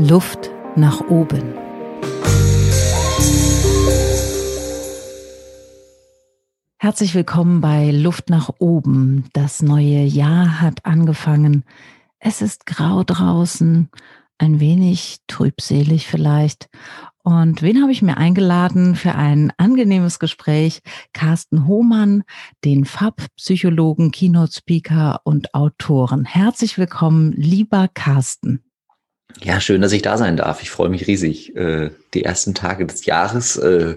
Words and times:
Luft 0.00 0.52
nach 0.76 1.00
oben. 1.08 1.42
Herzlich 6.78 7.16
willkommen 7.16 7.60
bei 7.60 7.90
Luft 7.90 8.30
nach 8.30 8.48
oben. 8.60 9.24
Das 9.32 9.60
neue 9.60 10.04
Jahr 10.04 10.60
hat 10.60 10.86
angefangen. 10.86 11.64
Es 12.20 12.42
ist 12.42 12.64
grau 12.64 13.02
draußen, 13.02 13.90
ein 14.38 14.60
wenig 14.60 15.18
trübselig 15.26 16.06
vielleicht. 16.06 16.68
Und 17.24 17.62
wen 17.62 17.82
habe 17.82 17.90
ich 17.90 18.00
mir 18.00 18.18
eingeladen 18.18 18.94
für 18.94 19.16
ein 19.16 19.52
angenehmes 19.56 20.20
Gespräch? 20.20 20.80
Carsten 21.12 21.66
Hohmann, 21.66 22.22
den 22.64 22.84
FAB-Psychologen, 22.84 24.12
Keynote-Speaker 24.12 25.22
und 25.24 25.54
Autoren. 25.54 26.24
Herzlich 26.24 26.78
willkommen, 26.78 27.32
lieber 27.32 27.88
Carsten. 27.92 28.62
Ja, 29.40 29.60
schön, 29.60 29.82
dass 29.82 29.92
ich 29.92 30.02
da 30.02 30.18
sein 30.18 30.36
darf. 30.36 30.62
Ich 30.62 30.70
freue 30.70 30.88
mich 30.88 31.06
riesig. 31.06 31.54
Äh, 31.54 31.90
die 32.14 32.24
ersten 32.24 32.54
Tage 32.54 32.86
des 32.86 33.06
Jahres. 33.06 33.56
Äh, 33.56 33.96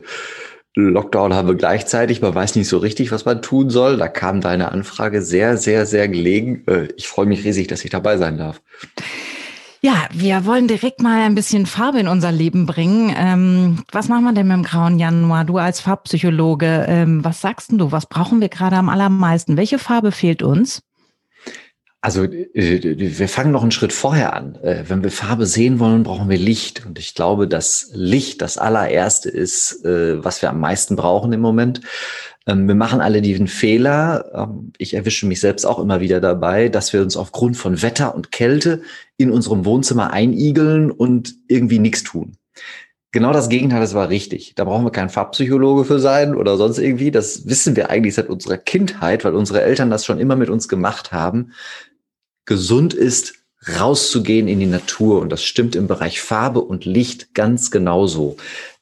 Lockdown 0.76 1.34
haben 1.34 1.48
wir 1.48 1.56
gleichzeitig. 1.56 2.22
Man 2.22 2.34
weiß 2.34 2.56
nicht 2.56 2.68
so 2.68 2.78
richtig, 2.78 3.12
was 3.12 3.26
man 3.26 3.42
tun 3.42 3.70
soll. 3.70 3.98
Da 3.98 4.08
kam 4.08 4.42
deine 4.42 4.72
Anfrage 4.72 5.22
sehr, 5.22 5.58
sehr, 5.58 5.86
sehr 5.86 6.08
gelegen. 6.08 6.64
Äh, 6.68 6.90
ich 6.96 7.08
freue 7.08 7.26
mich 7.26 7.44
riesig, 7.44 7.68
dass 7.68 7.84
ich 7.84 7.90
dabei 7.90 8.18
sein 8.18 8.38
darf. 8.38 8.62
Ja, 9.84 10.08
wir 10.14 10.46
wollen 10.46 10.68
direkt 10.68 11.02
mal 11.02 11.22
ein 11.22 11.34
bisschen 11.34 11.66
Farbe 11.66 12.00
in 12.00 12.08
unser 12.08 12.32
Leben 12.32 12.68
bringen. 12.68 13.14
Ähm, 13.18 13.84
was 13.92 14.10
machen 14.10 14.26
wir 14.26 14.34
denn 14.34 14.48
mit 14.48 14.58
dem 14.58 14.64
grauen 14.64 15.00
Januar? 15.00 15.44
Du 15.44 15.58
als 15.58 15.82
Farbpsychologe, 15.82 16.86
ähm, 16.88 17.26
was 17.26 17.42
sagst 17.42 17.72
du? 17.72 17.92
Was 17.92 18.06
brauchen 18.06 18.42
wir 18.42 18.50
gerade 18.50 18.76
am 18.76 18.90
allermeisten? 18.90 19.58
Welche 19.58 19.80
Farbe 19.80 20.12
fehlt 20.12 20.44
uns? 20.44 20.84
Also 22.04 22.24
äh, 22.24 23.18
wir 23.18 23.30
fangen 23.30 23.52
noch 23.52 23.62
einen 23.62 23.72
Schritt 23.72 23.94
vorher 23.94 24.34
an. 24.34 24.56
Äh, 24.56 24.86
wenn 24.88 25.04
wir 25.04 25.12
Farbe 25.12 25.46
sehen 25.46 25.80
wollen, 25.80 26.02
brauchen 26.02 26.30
wir 26.30 26.38
Licht. 26.38 26.84
Und 26.86 26.98
ich 26.98 27.14
glaube, 27.14 27.48
dass 27.48 27.92
Licht 27.94 28.42
das 28.42 28.58
allererste 28.58 29.30
ist, 29.30 29.86
äh, 29.86 30.24
was 30.24 30.42
wir 30.42 30.50
am 30.50 30.60
meisten 30.60 30.96
brauchen 30.96 31.32
im 31.32 31.42
Moment. 31.42 31.82
Ähm, 32.48 32.68
wir 32.68 32.74
machen 32.74 33.02
alle 33.02 33.22
diesen 33.22 33.48
Fehler. 33.48 34.32
Ähm, 34.34 34.74
ich 34.80 34.96
erwische 34.96 35.28
mich 35.28 35.40
selbst 35.40 35.64
auch 35.64 35.78
immer 35.78 36.02
wieder 36.02 36.20
dabei, 36.20 36.70
dass 36.70 36.92
wir 36.92 37.04
uns 37.04 37.16
aufgrund 37.16 37.56
von 37.56 37.84
Wetter 37.84 38.16
und 38.16 38.32
Kälte 38.32 38.82
in 39.18 39.30
unserem 39.30 39.64
Wohnzimmer 39.64 40.12
einigeln 40.12 40.90
und 40.90 41.36
irgendwie 41.48 41.80
nichts 41.80 42.02
tun. 42.02 42.36
Genau 43.12 43.32
das 43.32 43.50
Gegenteil, 43.50 43.82
das 43.82 43.94
war 43.94 44.10
richtig. 44.10 44.56
Da 44.56 44.64
brauchen 44.64 44.86
wir 44.86 44.92
kein 44.92 45.10
Farbpsychologe 45.10 45.84
für 45.84 46.00
sein 46.00 46.34
oder 46.34 46.58
sonst 46.58 46.80
irgendwie. 46.80 47.12
Das 47.12 47.46
wissen 47.46 47.76
wir 47.76 47.92
eigentlich 47.92 48.16
seit 48.16 48.30
unserer 48.30 48.58
Kindheit, 48.58 49.24
weil 49.24 49.36
unsere 49.36 49.62
Eltern 49.62 49.92
das 49.92 50.06
schon 50.06 50.18
immer 50.18 50.38
mit 50.38 50.50
uns 50.50 50.68
gemacht 50.68 51.12
haben 51.12 51.52
gesund 52.52 52.94
ist, 52.94 53.36
rauszugehen 53.80 54.50
in 54.50 54.60
die 54.60 54.66
Natur. 54.66 55.22
Und 55.22 55.32
das 55.32 55.42
stimmt 55.42 55.74
im 55.74 55.88
Bereich 55.88 56.20
Farbe 56.20 56.60
und 56.60 56.84
Licht 56.84 57.34
ganz 57.34 57.72
genauso. 57.72 58.36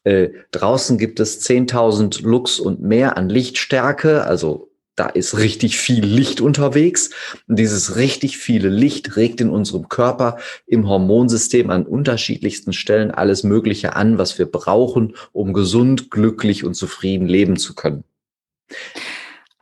Äh, 0.03 0.29
draußen 0.49 0.97
gibt 0.97 1.19
es 1.19 1.47
10.000 1.47 2.23
Lux 2.23 2.59
und 2.59 2.81
mehr 2.81 3.15
an 3.15 3.29
Lichtstärke, 3.29 4.23
also 4.23 4.71
da 4.95 5.05
ist 5.05 5.37
richtig 5.37 5.77
viel 5.77 6.03
Licht 6.03 6.41
unterwegs. 6.41 7.11
Und 7.47 7.59
dieses 7.59 7.95
richtig 7.95 8.39
viele 8.39 8.69
Licht 8.69 9.15
regt 9.17 9.39
in 9.39 9.51
unserem 9.51 9.87
Körper, 9.87 10.39
im 10.65 10.89
Hormonsystem 10.89 11.69
an 11.69 11.85
unterschiedlichsten 11.85 12.73
Stellen 12.73 13.11
alles 13.11 13.43
Mögliche 13.43 13.95
an, 13.95 14.17
was 14.17 14.39
wir 14.39 14.47
brauchen, 14.47 15.15
um 15.31 15.53
gesund, 15.53 16.09
glücklich 16.09 16.65
und 16.65 16.73
zufrieden 16.73 17.27
leben 17.27 17.55
zu 17.55 17.75
können. 17.75 18.03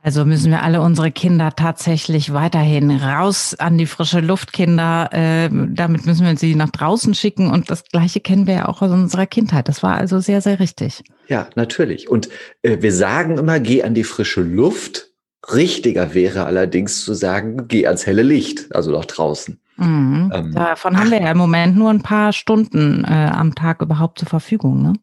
Also 0.08 0.23
müssen 0.23 0.52
wir 0.52 0.63
alle 0.63 0.80
unsere 0.80 1.11
Kinder 1.11 1.53
tatsächlich 1.53 2.31
weiterhin 2.31 2.91
raus 2.91 3.58
an 3.59 3.77
die 3.77 3.86
frische 3.86 4.22
Luft, 4.22 4.53
Kinder. 4.53 5.09
Äh, 5.11 5.49
damit 5.52 6.05
müssen 6.05 6.25
wir 6.25 6.38
sie 6.38 6.55
nach 6.55 6.69
draußen 6.69 7.14
schicken. 7.14 7.52
Und 7.52 7.69
das 7.69 7.83
Gleiche 7.83 8.22
kennen 8.22 8.47
wir 8.47 8.53
ja 8.53 8.67
auch 8.69 8.81
aus 8.81 8.89
unserer 8.89 9.25
Kindheit. 9.25 9.67
Das 9.67 9.83
war 9.83 9.97
also 9.97 10.22
sehr, 10.22 10.39
sehr 10.39 10.61
richtig. 10.61 11.03
Ja, 11.27 11.49
natürlich. 11.55 12.08
Und 12.09 12.30
äh, 12.61 12.77
wir 12.80 12.93
sagen 12.93 13.37
immer, 13.37 13.59
geh 13.59 13.83
an 13.83 13.95
die 13.95 14.05
frische 14.05 14.39
Luft. 14.39 15.09
Richtiger 15.54 16.14
wäre 16.14 16.45
allerdings 16.45 17.04
zu 17.04 17.14
sagen, 17.14 17.67
geh 17.67 17.86
ans 17.86 18.05
helle 18.05 18.23
Licht, 18.23 18.73
also 18.73 18.92
nach 18.92 19.04
draußen. 19.04 19.60
Mhm. 19.76 20.31
Ähm, 20.33 20.54
Davon 20.54 20.95
ach, 20.95 21.02
haben 21.02 21.11
wir 21.11 21.20
ja 21.20 21.31
im 21.31 21.37
Moment 21.37 21.76
nur 21.76 21.89
ein 21.89 22.02
paar 22.02 22.31
Stunden 22.31 23.04
äh, 23.04 23.11
am 23.11 23.55
Tag 23.55 23.81
überhaupt 23.81 24.20
zur 24.20 24.30
Verfügung. 24.30 24.81
Ne? 24.81 24.93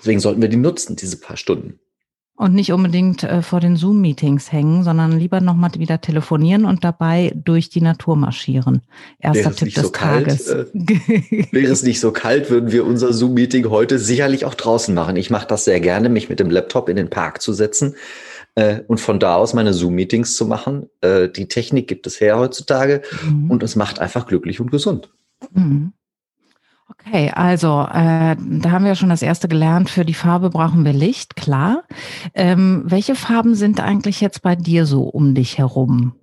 Deswegen 0.00 0.20
sollten 0.20 0.42
wir 0.42 0.50
die 0.50 0.58
nutzen, 0.58 0.96
diese 0.96 1.18
paar 1.18 1.38
Stunden. 1.38 1.80
Und 2.36 2.54
nicht 2.54 2.72
unbedingt 2.72 3.22
äh, 3.22 3.42
vor 3.42 3.60
den 3.60 3.76
Zoom-Meetings 3.76 4.50
hängen, 4.50 4.82
sondern 4.82 5.18
lieber 5.18 5.42
nochmal 5.42 5.72
wieder 5.76 6.00
telefonieren 6.00 6.64
und 6.64 6.84
dabei 6.84 7.32
durch 7.34 7.68
die 7.68 7.82
Natur 7.82 8.16
marschieren. 8.16 8.80
Erster 9.18 9.54
Tipp 9.54 9.74
des 9.74 9.84
so 9.84 9.90
Tages. 9.90 10.46
Kalt, 10.46 10.74
äh, 10.74 11.46
wäre 11.52 11.70
es 11.70 11.82
nicht 11.82 12.00
so 12.00 12.12
kalt, 12.12 12.48
würden 12.48 12.72
wir 12.72 12.86
unser 12.86 13.12
Zoom-Meeting 13.12 13.68
heute 13.68 13.98
sicherlich 13.98 14.46
auch 14.46 14.54
draußen 14.54 14.94
machen. 14.94 15.16
Ich 15.16 15.28
mache 15.28 15.48
das 15.48 15.66
sehr 15.66 15.80
gerne, 15.80 16.08
mich 16.08 16.30
mit 16.30 16.40
dem 16.40 16.50
Laptop 16.50 16.88
in 16.88 16.96
den 16.96 17.10
Park 17.10 17.42
zu 17.42 17.52
setzen 17.52 17.94
äh, 18.54 18.80
und 18.86 19.00
von 19.00 19.18
da 19.20 19.36
aus 19.36 19.54
meine 19.54 19.74
Zoom-Meetings 19.74 20.34
zu 20.36 20.46
machen. 20.46 20.88
Äh, 21.00 21.28
die 21.28 21.48
Technik 21.48 21.88
gibt 21.88 22.06
es 22.06 22.20
her 22.20 22.38
heutzutage 22.38 23.02
mhm. 23.22 23.50
und 23.50 23.62
es 23.62 23.76
macht 23.76 23.98
einfach 23.98 24.26
glücklich 24.26 24.60
und 24.60 24.70
gesund. 24.70 25.10
Mhm. 25.52 25.92
Okay, 27.06 27.30
also 27.34 27.86
äh, 27.90 28.36
da 28.36 28.70
haben 28.70 28.84
wir 28.84 28.94
schon 28.94 29.08
das 29.08 29.22
erste 29.22 29.48
gelernt, 29.48 29.90
für 29.90 30.04
die 30.04 30.14
Farbe 30.14 30.50
brauchen 30.50 30.84
wir 30.84 30.92
Licht, 30.92 31.36
klar. 31.36 31.84
Ähm, 32.34 32.82
welche 32.86 33.14
Farben 33.14 33.54
sind 33.54 33.80
eigentlich 33.80 34.20
jetzt 34.20 34.42
bei 34.42 34.54
dir 34.54 34.86
so 34.86 35.04
um 35.04 35.34
dich 35.34 35.58
herum? 35.58 36.14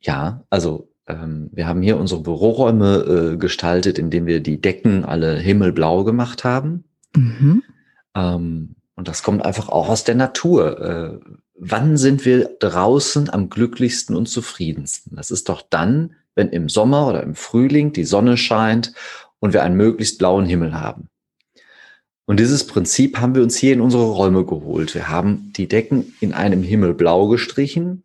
Ja, 0.00 0.42
also 0.48 0.88
ähm, 1.06 1.50
wir 1.52 1.66
haben 1.66 1.82
hier 1.82 1.98
unsere 1.98 2.22
Büroräume 2.22 3.32
äh, 3.34 3.36
gestaltet, 3.36 3.98
indem 3.98 4.26
wir 4.26 4.40
die 4.40 4.60
Decken 4.60 5.04
alle 5.04 5.36
himmelblau 5.38 6.04
gemacht 6.04 6.44
haben. 6.44 6.84
Mhm. 7.14 7.62
Ähm, 8.14 8.76
und 8.96 9.08
das 9.08 9.22
kommt 9.22 9.44
einfach 9.44 9.68
auch 9.68 9.88
aus 9.88 10.04
der 10.04 10.14
Natur. 10.14 10.80
Äh, 10.80 11.18
wann 11.54 11.96
sind 11.96 12.24
wir 12.24 12.50
draußen 12.58 13.30
am 13.30 13.50
glücklichsten 13.50 14.16
und 14.16 14.26
zufriedensten? 14.26 15.16
Das 15.16 15.30
ist 15.30 15.48
doch 15.48 15.62
dann, 15.68 16.14
wenn 16.34 16.48
im 16.48 16.68
Sommer 16.68 17.06
oder 17.06 17.22
im 17.22 17.34
Frühling 17.34 17.92
die 17.92 18.04
Sonne 18.04 18.36
scheint 18.36 18.94
und 19.40 19.52
wir 19.52 19.62
einen 19.62 19.76
möglichst 19.76 20.18
blauen 20.18 20.46
Himmel 20.46 20.78
haben. 20.78 21.08
Und 22.26 22.38
dieses 22.38 22.64
Prinzip 22.64 23.18
haben 23.18 23.34
wir 23.34 23.42
uns 23.42 23.56
hier 23.56 23.72
in 23.72 23.80
unsere 23.80 24.04
Räume 24.04 24.44
geholt. 24.44 24.94
Wir 24.94 25.08
haben 25.08 25.52
die 25.56 25.66
Decken 25.66 26.14
in 26.20 26.32
einem 26.32 26.62
Himmelblau 26.62 27.26
gestrichen 27.26 28.04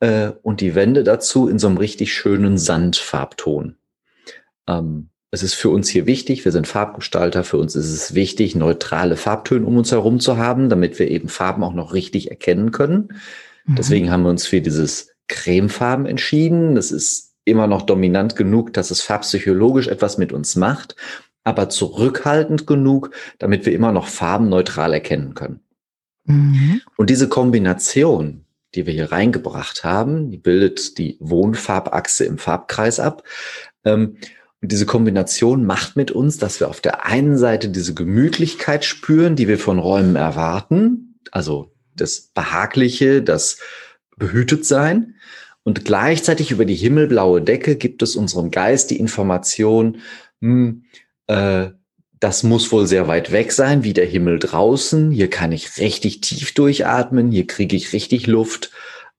äh, 0.00 0.32
und 0.42 0.60
die 0.60 0.74
Wände 0.74 1.04
dazu 1.04 1.48
in 1.48 1.60
so 1.60 1.68
einem 1.68 1.76
richtig 1.76 2.12
schönen 2.12 2.58
Sandfarbton. 2.58 3.76
Ähm, 4.66 5.10
es 5.30 5.42
ist 5.42 5.54
für 5.54 5.70
uns 5.70 5.88
hier 5.88 6.06
wichtig, 6.06 6.44
wir 6.44 6.52
sind 6.52 6.66
Farbgestalter, 6.66 7.44
für 7.44 7.58
uns 7.58 7.76
ist 7.76 7.90
es 7.90 8.14
wichtig, 8.14 8.54
neutrale 8.56 9.16
Farbtöne 9.16 9.66
um 9.66 9.76
uns 9.76 9.92
herum 9.92 10.18
zu 10.18 10.38
haben, 10.38 10.68
damit 10.68 10.98
wir 10.98 11.10
eben 11.10 11.28
Farben 11.28 11.62
auch 11.62 11.74
noch 11.74 11.92
richtig 11.92 12.30
erkennen 12.30 12.72
können. 12.72 13.08
Mhm. 13.64 13.76
Deswegen 13.76 14.10
haben 14.10 14.22
wir 14.22 14.30
uns 14.30 14.46
für 14.46 14.60
dieses 14.60 15.10
Cremefarben 15.28 16.06
entschieden. 16.06 16.74
Das 16.74 16.90
ist 16.90 17.25
immer 17.46 17.66
noch 17.66 17.82
dominant 17.82 18.36
genug, 18.36 18.74
dass 18.74 18.90
es 18.90 19.00
farbpsychologisch 19.00 19.88
etwas 19.88 20.18
mit 20.18 20.32
uns 20.32 20.56
macht, 20.56 20.96
aber 21.44 21.70
zurückhaltend 21.70 22.66
genug, 22.66 23.12
damit 23.38 23.64
wir 23.64 23.72
immer 23.72 23.92
noch 23.92 24.08
Farben 24.08 24.48
neutral 24.48 24.92
erkennen 24.92 25.34
können. 25.34 25.60
Mhm. 26.24 26.82
Und 26.96 27.08
diese 27.08 27.28
Kombination, 27.28 28.44
die 28.74 28.84
wir 28.84 28.92
hier 28.92 29.12
reingebracht 29.12 29.84
haben, 29.84 30.30
die 30.30 30.38
bildet 30.38 30.98
die 30.98 31.16
Wohnfarbachse 31.20 32.24
im 32.24 32.38
Farbkreis 32.38 33.00
ab. 33.00 33.22
Ähm, 33.84 34.18
und 34.60 34.72
diese 34.72 34.86
Kombination 34.86 35.64
macht 35.64 35.96
mit 35.96 36.10
uns, 36.10 36.38
dass 36.38 36.58
wir 36.58 36.68
auf 36.68 36.80
der 36.80 37.06
einen 37.06 37.38
Seite 37.38 37.68
diese 37.68 37.94
Gemütlichkeit 37.94 38.84
spüren, 38.84 39.36
die 39.36 39.46
wir 39.46 39.58
von 39.58 39.78
Räumen 39.78 40.16
erwarten, 40.16 41.20
also 41.30 41.72
das 41.94 42.32
Behagliche, 42.34 43.22
das 43.22 43.58
Behütetsein. 44.16 45.15
Und 45.66 45.84
gleichzeitig 45.84 46.52
über 46.52 46.64
die 46.64 46.76
himmelblaue 46.76 47.42
Decke 47.42 47.74
gibt 47.74 48.00
es 48.00 48.14
unserem 48.14 48.52
Geist 48.52 48.92
die 48.92 49.00
Information, 49.00 49.98
hm, 50.40 50.84
äh, 51.26 51.70
das 52.20 52.44
muss 52.44 52.70
wohl 52.70 52.86
sehr 52.86 53.08
weit 53.08 53.32
weg 53.32 53.50
sein, 53.50 53.82
wie 53.82 53.92
der 53.92 54.06
Himmel 54.06 54.38
draußen. 54.38 55.10
Hier 55.10 55.28
kann 55.28 55.50
ich 55.50 55.76
richtig 55.78 56.20
tief 56.20 56.54
durchatmen, 56.54 57.32
hier 57.32 57.48
kriege 57.48 57.74
ich 57.74 57.92
richtig 57.92 58.28
Luft. 58.28 58.70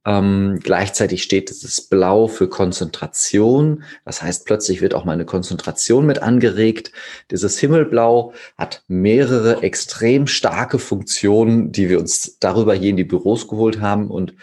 Ähm, 0.05 0.61
gleichzeitig 0.63 1.21
steht 1.21 1.49
dieses 1.49 1.81
Blau 1.81 2.29
für 2.29 2.47
Konzentration. 2.47 3.83
Das 4.05 4.21
heißt, 4.21 4.45
plötzlich 4.45 4.79
wird 4.79 4.93
auch 4.93 5.03
meine 5.03 5.25
Konzentration 5.25 6.05
mit 6.05 6.21
angeregt. 6.21 6.93
Dieses 7.29 7.59
Himmelblau 7.59 8.31
hat 8.57 8.85
mehrere 8.87 9.63
extrem 9.63 10.25
starke 10.25 10.79
Funktionen, 10.79 11.73
die 11.73 11.89
wir 11.89 11.99
uns 11.99 12.37
darüber 12.39 12.73
hier 12.73 12.91
in 12.91 12.95
die 12.95 13.03
Büros 13.03 13.49
geholt 13.49 13.81
haben. 13.81 14.09
Und 14.09 14.33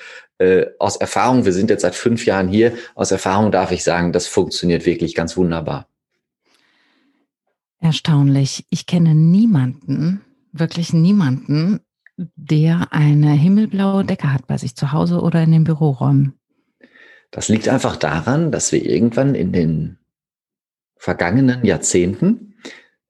äh, 0.45 0.67
aus 0.79 0.97
Erfahrung, 0.97 1.45
wir 1.45 1.53
sind 1.53 1.71
jetzt 1.71 1.83
seit 1.83 1.95
fünf 1.95 2.27
Jahren 2.27 2.49
hier, 2.49 2.75
aus 2.95 3.11
Erfahrung 3.11 3.51
darf 3.51 3.73
ich 3.73 3.83
sagen, 3.83 4.13
das 4.13 4.27
funktioniert 4.27 4.87
wirklich 4.87 5.15
ganz 5.15 5.37
wunderbar. 5.37 5.89
Erstaunlich. 7.81 8.67
Ich 8.71 8.87
kenne 8.87 9.15
niemanden, 9.15 10.23
wirklich 10.53 10.93
niemanden, 10.93 11.81
der 12.17 12.93
eine 12.93 13.33
himmelblaue 13.33 14.05
Decke 14.05 14.33
hat 14.33 14.47
bei 14.47 14.57
sich 14.57 14.77
zu 14.77 14.93
Hause 14.93 15.21
oder 15.21 15.43
in 15.43 15.53
den 15.53 15.65
Büroräumen. 15.65 16.35
Das 17.31 17.49
liegt 17.49 17.69
einfach 17.69 17.97
daran, 17.97 18.53
dass 18.53 18.71
wir 18.71 18.85
irgendwann 18.85 19.35
in 19.35 19.53
den 19.53 19.99
vergangenen 20.97 21.65
Jahrzehnten 21.65 22.55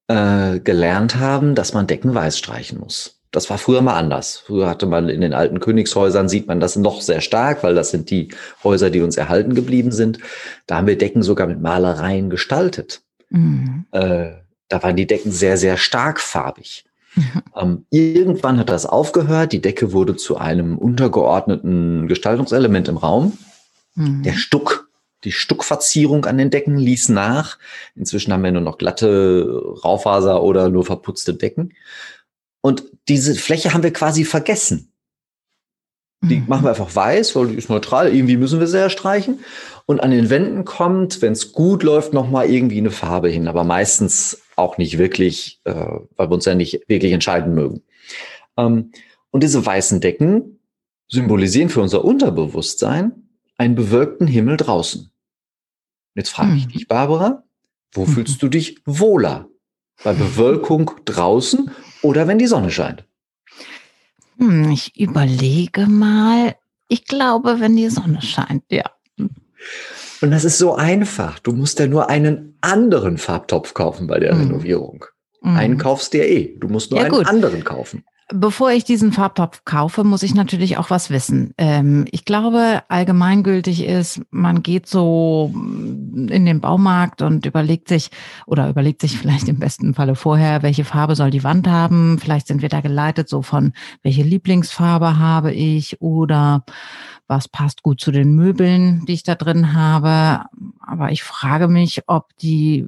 äh, 0.08 0.58
gelernt 0.60 1.16
haben, 1.16 1.54
dass 1.54 1.74
man 1.74 1.86
Decken 1.86 2.14
weiß 2.14 2.38
streichen 2.38 2.80
muss. 2.80 3.13
Das 3.34 3.50
war 3.50 3.58
früher 3.58 3.82
mal 3.82 3.98
anders. 3.98 4.44
Früher 4.46 4.68
hatte 4.68 4.86
man 4.86 5.08
in 5.08 5.20
den 5.20 5.34
alten 5.34 5.58
Königshäusern, 5.58 6.28
sieht 6.28 6.46
man 6.46 6.60
das 6.60 6.76
noch 6.76 7.00
sehr 7.00 7.20
stark, 7.20 7.64
weil 7.64 7.74
das 7.74 7.90
sind 7.90 8.08
die 8.08 8.28
Häuser, 8.62 8.90
die 8.90 9.00
uns 9.00 9.16
erhalten 9.16 9.56
geblieben 9.56 9.90
sind. 9.90 10.20
Da 10.68 10.76
haben 10.76 10.86
wir 10.86 10.96
Decken 10.96 11.24
sogar 11.24 11.48
mit 11.48 11.60
Malereien 11.60 12.30
gestaltet. 12.30 13.02
Mhm. 13.30 13.86
Äh, 13.90 14.34
da 14.68 14.82
waren 14.84 14.94
die 14.94 15.08
Decken 15.08 15.32
sehr, 15.32 15.56
sehr 15.56 15.76
stark 15.76 16.20
farbig. 16.20 16.84
Mhm. 17.16 17.24
Ähm, 17.56 17.86
irgendwann 17.90 18.58
hat 18.58 18.68
das 18.68 18.86
aufgehört. 18.86 19.52
Die 19.52 19.60
Decke 19.60 19.92
wurde 19.92 20.16
zu 20.16 20.36
einem 20.36 20.76
untergeordneten 20.76 22.08
Gestaltungselement 22.08 22.88
im 22.88 22.96
Raum. 22.96 23.38
Mhm. 23.94 24.24
Der 24.24 24.32
Stuck, 24.32 24.88
die 25.22 25.30
Stuckverzierung 25.32 26.24
an 26.24 26.38
den 26.38 26.50
Decken 26.50 26.76
ließ 26.76 27.10
nach. 27.10 27.58
Inzwischen 27.94 28.32
haben 28.32 28.42
wir 28.42 28.50
nur 28.50 28.60
noch 28.60 28.78
glatte 28.78 29.60
Raufaser 29.84 30.42
oder 30.42 30.68
nur 30.68 30.84
verputzte 30.84 31.34
Decken. 31.34 31.72
Und 32.64 32.84
diese 33.08 33.34
Fläche 33.34 33.74
haben 33.74 33.82
wir 33.82 33.92
quasi 33.92 34.24
vergessen. 34.24 34.90
Die 36.22 36.36
mhm. 36.36 36.48
machen 36.48 36.64
wir 36.64 36.70
einfach 36.70 36.96
weiß, 36.96 37.36
weil 37.36 37.48
die 37.48 37.56
ist 37.56 37.68
neutral. 37.68 38.10
Irgendwie 38.10 38.38
müssen 38.38 38.58
wir 38.58 38.66
sie 38.66 38.78
ja 38.78 38.88
streichen. 38.88 39.40
Und 39.84 40.00
an 40.02 40.10
den 40.10 40.30
Wänden 40.30 40.64
kommt, 40.64 41.20
wenn 41.20 41.34
es 41.34 41.52
gut 41.52 41.82
läuft, 41.82 42.14
noch 42.14 42.30
mal 42.30 42.48
irgendwie 42.48 42.78
eine 42.78 42.90
Farbe 42.90 43.28
hin. 43.28 43.48
Aber 43.48 43.64
meistens 43.64 44.40
auch 44.56 44.78
nicht 44.78 44.96
wirklich, 44.96 45.60
äh, 45.64 45.74
weil 45.74 46.30
wir 46.30 46.34
uns 46.34 46.46
ja 46.46 46.54
nicht 46.54 46.88
wirklich 46.88 47.12
entscheiden 47.12 47.54
mögen. 47.54 47.82
Ähm, 48.56 48.92
und 49.30 49.42
diese 49.42 49.66
weißen 49.66 50.00
Decken 50.00 50.58
symbolisieren 51.08 51.68
für 51.68 51.82
unser 51.82 52.02
Unterbewusstsein 52.02 53.28
einen 53.58 53.74
bewölkten 53.74 54.26
Himmel 54.26 54.56
draußen. 54.56 55.10
Jetzt 56.14 56.30
frage 56.30 56.56
ich 56.56 56.68
mhm. 56.68 56.70
dich, 56.70 56.88
Barbara, 56.88 57.44
wo 57.92 58.06
mhm. 58.06 58.08
fühlst 58.14 58.42
du 58.42 58.48
dich 58.48 58.80
wohler? 58.86 59.50
Bei 60.02 60.14
Bewölkung 60.14 60.92
draußen 61.04 61.70
oder 62.04 62.28
wenn 62.28 62.38
die 62.38 62.46
Sonne 62.46 62.70
scheint? 62.70 63.04
Hm, 64.38 64.70
ich 64.70 64.98
überlege 64.98 65.86
mal. 65.86 66.54
Ich 66.88 67.06
glaube, 67.06 67.60
wenn 67.60 67.76
die 67.76 67.88
Sonne 67.88 68.20
scheint, 68.20 68.64
ja. 68.70 68.84
Und 69.16 70.30
das 70.30 70.44
ist 70.44 70.58
so 70.58 70.74
einfach. 70.74 71.38
Du 71.38 71.52
musst 71.52 71.78
ja 71.78 71.86
nur 71.86 72.08
einen 72.10 72.56
anderen 72.60 73.18
Farbtopf 73.18 73.74
kaufen 73.74 74.06
bei 74.06 74.20
der 74.20 74.34
mhm. 74.34 74.42
Renovierung. 74.42 75.04
Mhm. 75.42 75.56
Einen 75.56 75.78
kaufst 75.78 76.14
du 76.14 76.18
ja 76.18 76.24
eh. 76.24 76.56
Du 76.58 76.68
musst 76.68 76.90
nur 76.90 77.00
ja, 77.00 77.06
einen 77.06 77.14
gut. 77.14 77.26
anderen 77.26 77.64
kaufen. 77.64 78.04
Bevor 78.32 78.70
ich 78.70 78.84
diesen 78.84 79.12
Farbtopf 79.12 79.66
kaufe, 79.66 80.02
muss 80.02 80.22
ich 80.22 80.34
natürlich 80.34 80.78
auch 80.78 80.88
was 80.88 81.10
wissen. 81.10 81.52
Ähm, 81.58 82.06
ich 82.10 82.24
glaube, 82.24 82.82
allgemeingültig 82.88 83.84
ist, 83.84 84.22
man 84.30 84.62
geht 84.62 84.86
so 84.86 85.52
in 85.54 86.46
den 86.46 86.60
Baumarkt 86.60 87.20
und 87.20 87.44
überlegt 87.44 87.88
sich 87.88 88.10
oder 88.46 88.70
überlegt 88.70 89.02
sich 89.02 89.18
vielleicht 89.18 89.48
im 89.48 89.58
besten 89.58 89.92
Falle 89.92 90.14
vorher, 90.14 90.62
welche 90.62 90.84
Farbe 90.84 91.16
soll 91.16 91.30
die 91.30 91.44
Wand 91.44 91.68
haben. 91.68 92.18
Vielleicht 92.18 92.46
sind 92.46 92.62
wir 92.62 92.70
da 92.70 92.80
geleitet 92.80 93.28
so 93.28 93.42
von, 93.42 93.74
welche 94.02 94.22
Lieblingsfarbe 94.22 95.18
habe 95.18 95.52
ich 95.52 96.00
oder 96.00 96.64
was 97.26 97.48
passt 97.48 97.82
gut 97.82 98.00
zu 98.00 98.10
den 98.10 98.34
Möbeln, 98.34 99.04
die 99.06 99.14
ich 99.14 99.22
da 99.22 99.34
drin 99.34 99.72
habe. 99.74 100.44
Aber 100.94 101.10
ich 101.10 101.24
frage 101.24 101.66
mich, 101.66 102.02
ob 102.06 102.36
die, 102.38 102.86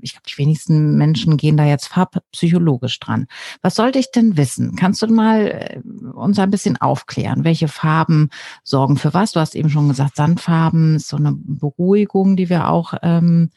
ich 0.00 0.12
glaube, 0.12 0.28
die 0.28 0.38
wenigsten 0.38 0.96
Menschen 0.96 1.36
gehen 1.36 1.56
da 1.56 1.64
jetzt 1.64 1.88
farbpsychologisch 1.88 3.00
dran. 3.00 3.26
Was 3.62 3.74
sollte 3.74 3.98
ich 3.98 4.12
denn 4.12 4.36
wissen? 4.36 4.76
Kannst 4.76 5.02
du 5.02 5.08
mal 5.08 5.48
äh, 5.48 5.80
uns 6.14 6.38
ein 6.38 6.52
bisschen 6.52 6.76
aufklären? 6.76 7.42
Welche 7.42 7.66
Farben 7.66 8.30
sorgen 8.62 8.96
für 8.96 9.12
was? 9.12 9.32
Du 9.32 9.40
hast 9.40 9.56
eben 9.56 9.70
schon 9.70 9.88
gesagt, 9.88 10.14
Sandfarben 10.14 10.94
ist 10.94 11.08
so 11.08 11.16
eine 11.16 11.32
Beruhigung, 11.36 12.36
die 12.36 12.48
wir 12.48 12.68
auch 12.68 12.94
ähm, 13.02 13.50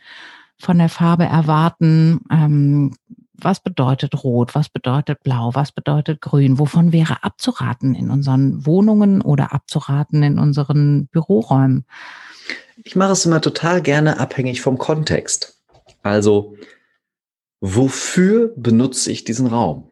von 0.58 0.80
der 0.80 0.90
Farbe 0.90 1.26
erwarten. 1.26 2.22
Ähm, 2.32 2.96
was 3.36 3.60
bedeutet 3.60 4.24
Rot, 4.24 4.56
was 4.56 4.70
bedeutet 4.70 5.22
Blau, 5.22 5.54
was 5.54 5.72
bedeutet 5.72 6.22
Grün, 6.22 6.58
wovon 6.58 6.92
wäre 6.92 7.24
abzuraten 7.24 7.94
in 7.94 8.10
unseren 8.10 8.66
Wohnungen 8.66 9.22
oder 9.22 9.54
abzuraten 9.54 10.24
in 10.24 10.40
unseren 10.40 11.06
Büroräumen? 11.06 11.86
Ich 12.84 12.96
mache 12.96 13.14
es 13.14 13.26
immer 13.26 13.42
total 13.42 13.82
gerne 13.82 14.20
abhängig 14.20 14.62
vom 14.62 14.78
Kontext. 14.78 15.62
Also, 16.04 16.58
wofür 17.60 18.54
benutze 18.56 19.12
ich 19.12 19.24
diesen 19.24 19.48
Raum? 19.48 19.92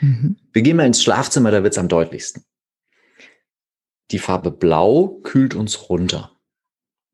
Mhm. 0.00 0.36
Wir 0.52 0.62
gehen 0.62 0.76
mal 0.76 0.86
ins 0.86 1.02
Schlafzimmer, 1.02 1.50
da 1.50 1.62
wird 1.62 1.74
es 1.74 1.78
am 1.78 1.88
deutlichsten. 1.88 2.44
Die 4.10 4.18
Farbe 4.18 4.50
Blau 4.50 5.20
kühlt 5.22 5.54
uns 5.54 5.88
runter. 5.88 6.32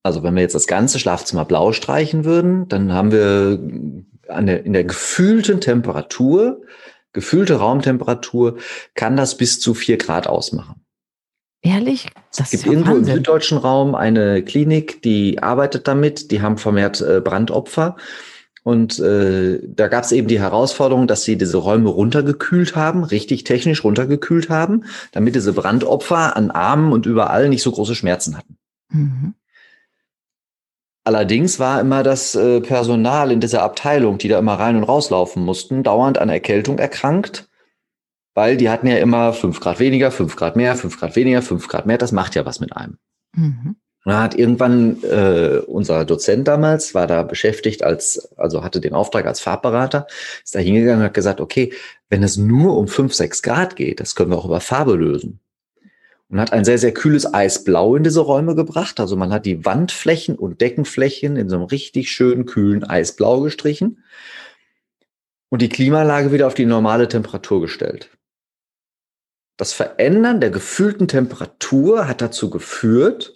Also 0.02 0.22
wenn 0.22 0.36
wir 0.36 0.42
jetzt 0.42 0.54
das 0.54 0.68
ganze 0.68 1.00
Schlafzimmer 1.00 1.44
blau 1.44 1.72
streichen 1.72 2.24
würden, 2.24 2.68
dann 2.68 2.92
haben 2.92 3.10
wir 3.10 3.58
der, 4.28 4.64
in 4.64 4.72
der 4.72 4.84
gefühlten 4.84 5.60
Temperatur, 5.60 6.62
gefühlte 7.12 7.56
Raumtemperatur, 7.56 8.58
kann 8.94 9.16
das 9.16 9.36
bis 9.36 9.58
zu 9.60 9.74
vier 9.74 9.98
Grad 9.98 10.28
ausmachen. 10.28 10.85
Ehrlich? 11.62 12.08
Das 12.36 12.52
es 12.52 12.62
gibt 12.62 12.66
irgendwo 12.66 12.92
Wahnsinn. 12.92 13.08
im 13.08 13.14
süddeutschen 13.16 13.58
Raum 13.58 13.94
eine 13.94 14.42
Klinik, 14.42 15.02
die 15.02 15.42
arbeitet 15.42 15.88
damit, 15.88 16.30
die 16.30 16.40
haben 16.42 16.58
vermehrt 16.58 17.00
äh, 17.00 17.20
Brandopfer. 17.20 17.96
Und 18.62 18.98
äh, 18.98 19.60
da 19.62 19.86
gab 19.86 20.02
es 20.02 20.10
eben 20.10 20.26
die 20.26 20.40
Herausforderung, 20.40 21.06
dass 21.06 21.22
sie 21.22 21.38
diese 21.38 21.58
Räume 21.58 21.88
runtergekühlt 21.88 22.74
haben, 22.74 23.04
richtig 23.04 23.44
technisch 23.44 23.84
runtergekühlt 23.84 24.50
haben, 24.50 24.84
damit 25.12 25.36
diese 25.36 25.52
Brandopfer 25.52 26.36
an 26.36 26.50
Armen 26.50 26.92
und 26.92 27.06
überall 27.06 27.48
nicht 27.48 27.62
so 27.62 27.70
große 27.70 27.94
Schmerzen 27.94 28.36
hatten. 28.36 28.56
Mhm. 28.90 29.34
Allerdings 31.04 31.60
war 31.60 31.80
immer 31.80 32.02
das 32.02 32.34
äh, 32.34 32.60
Personal 32.60 33.30
in 33.30 33.38
dieser 33.38 33.62
Abteilung, 33.62 34.18
die 34.18 34.26
da 34.26 34.40
immer 34.40 34.54
rein 34.54 34.74
und 34.74 34.82
rauslaufen 34.82 35.44
mussten, 35.44 35.84
dauernd 35.84 36.18
an 36.18 36.28
Erkältung 36.28 36.80
erkrankt, 36.80 37.48
weil 38.36 38.58
die 38.58 38.68
hatten 38.68 38.86
ja 38.86 38.98
immer 38.98 39.32
fünf 39.32 39.60
Grad 39.60 39.80
weniger, 39.80 40.10
fünf 40.10 40.36
Grad 40.36 40.56
mehr, 40.56 40.76
fünf 40.76 41.00
Grad 41.00 41.16
weniger, 41.16 41.40
fünf 41.40 41.68
Grad 41.68 41.86
mehr. 41.86 41.96
Das 41.96 42.12
macht 42.12 42.34
ja 42.34 42.44
was 42.44 42.60
mit 42.60 42.76
einem. 42.76 42.98
Mhm. 43.34 43.76
Und 44.04 44.12
dann 44.12 44.22
hat 44.22 44.34
irgendwann 44.38 45.02
äh, 45.04 45.62
unser 45.66 46.04
Dozent 46.04 46.46
damals, 46.46 46.94
war 46.94 47.06
da 47.06 47.22
beschäftigt 47.22 47.82
als, 47.82 48.34
also 48.36 48.62
hatte 48.62 48.80
den 48.80 48.92
Auftrag 48.92 49.24
als 49.24 49.40
Farbberater, 49.40 50.06
ist 50.44 50.54
da 50.54 50.58
hingegangen 50.58 51.00
und 51.00 51.06
hat 51.06 51.14
gesagt, 51.14 51.40
okay, 51.40 51.72
wenn 52.10 52.22
es 52.22 52.36
nur 52.36 52.76
um 52.76 52.88
fünf, 52.88 53.14
sechs 53.14 53.42
Grad 53.42 53.74
geht, 53.74 54.00
das 54.00 54.14
können 54.14 54.30
wir 54.30 54.36
auch 54.36 54.44
über 54.44 54.60
Farbe 54.60 54.94
lösen 54.96 55.40
und 56.28 56.38
hat 56.38 56.52
ein 56.52 56.66
sehr, 56.66 56.78
sehr 56.78 56.92
kühles 56.92 57.32
Eisblau 57.32 57.96
in 57.96 58.04
diese 58.04 58.20
Räume 58.20 58.54
gebracht. 58.54 59.00
Also 59.00 59.16
man 59.16 59.32
hat 59.32 59.46
die 59.46 59.64
Wandflächen 59.64 60.36
und 60.36 60.60
Deckenflächen 60.60 61.36
in 61.36 61.48
so 61.48 61.56
einem 61.56 61.64
richtig 61.64 62.12
schönen, 62.12 62.44
kühlen 62.44 62.84
Eisblau 62.84 63.40
gestrichen 63.40 64.04
und 65.48 65.62
die 65.62 65.70
Klimaanlage 65.70 66.32
wieder 66.32 66.46
auf 66.46 66.54
die 66.54 66.66
normale 66.66 67.08
Temperatur 67.08 67.62
gestellt. 67.62 68.10
Das 69.56 69.72
Verändern 69.72 70.40
der 70.40 70.50
gefühlten 70.50 71.08
Temperatur 71.08 72.08
hat 72.08 72.20
dazu 72.20 72.50
geführt, 72.50 73.32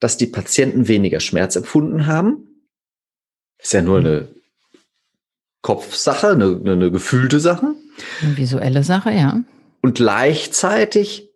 dass 0.00 0.16
die 0.16 0.26
Patienten 0.26 0.86
weniger 0.86 1.20
Schmerz 1.20 1.56
empfunden 1.56 2.06
haben. 2.06 2.66
Ist 3.58 3.72
ja 3.72 3.82
nur 3.82 3.98
eine 3.98 4.28
Kopfsache, 5.62 6.28
eine, 6.28 6.60
eine 6.64 6.90
gefühlte 6.90 7.40
Sache. 7.40 7.74
Eine 8.22 8.36
visuelle 8.36 8.84
Sache, 8.84 9.10
ja. 9.10 9.42
Und 9.80 9.96
gleichzeitig 9.96 11.27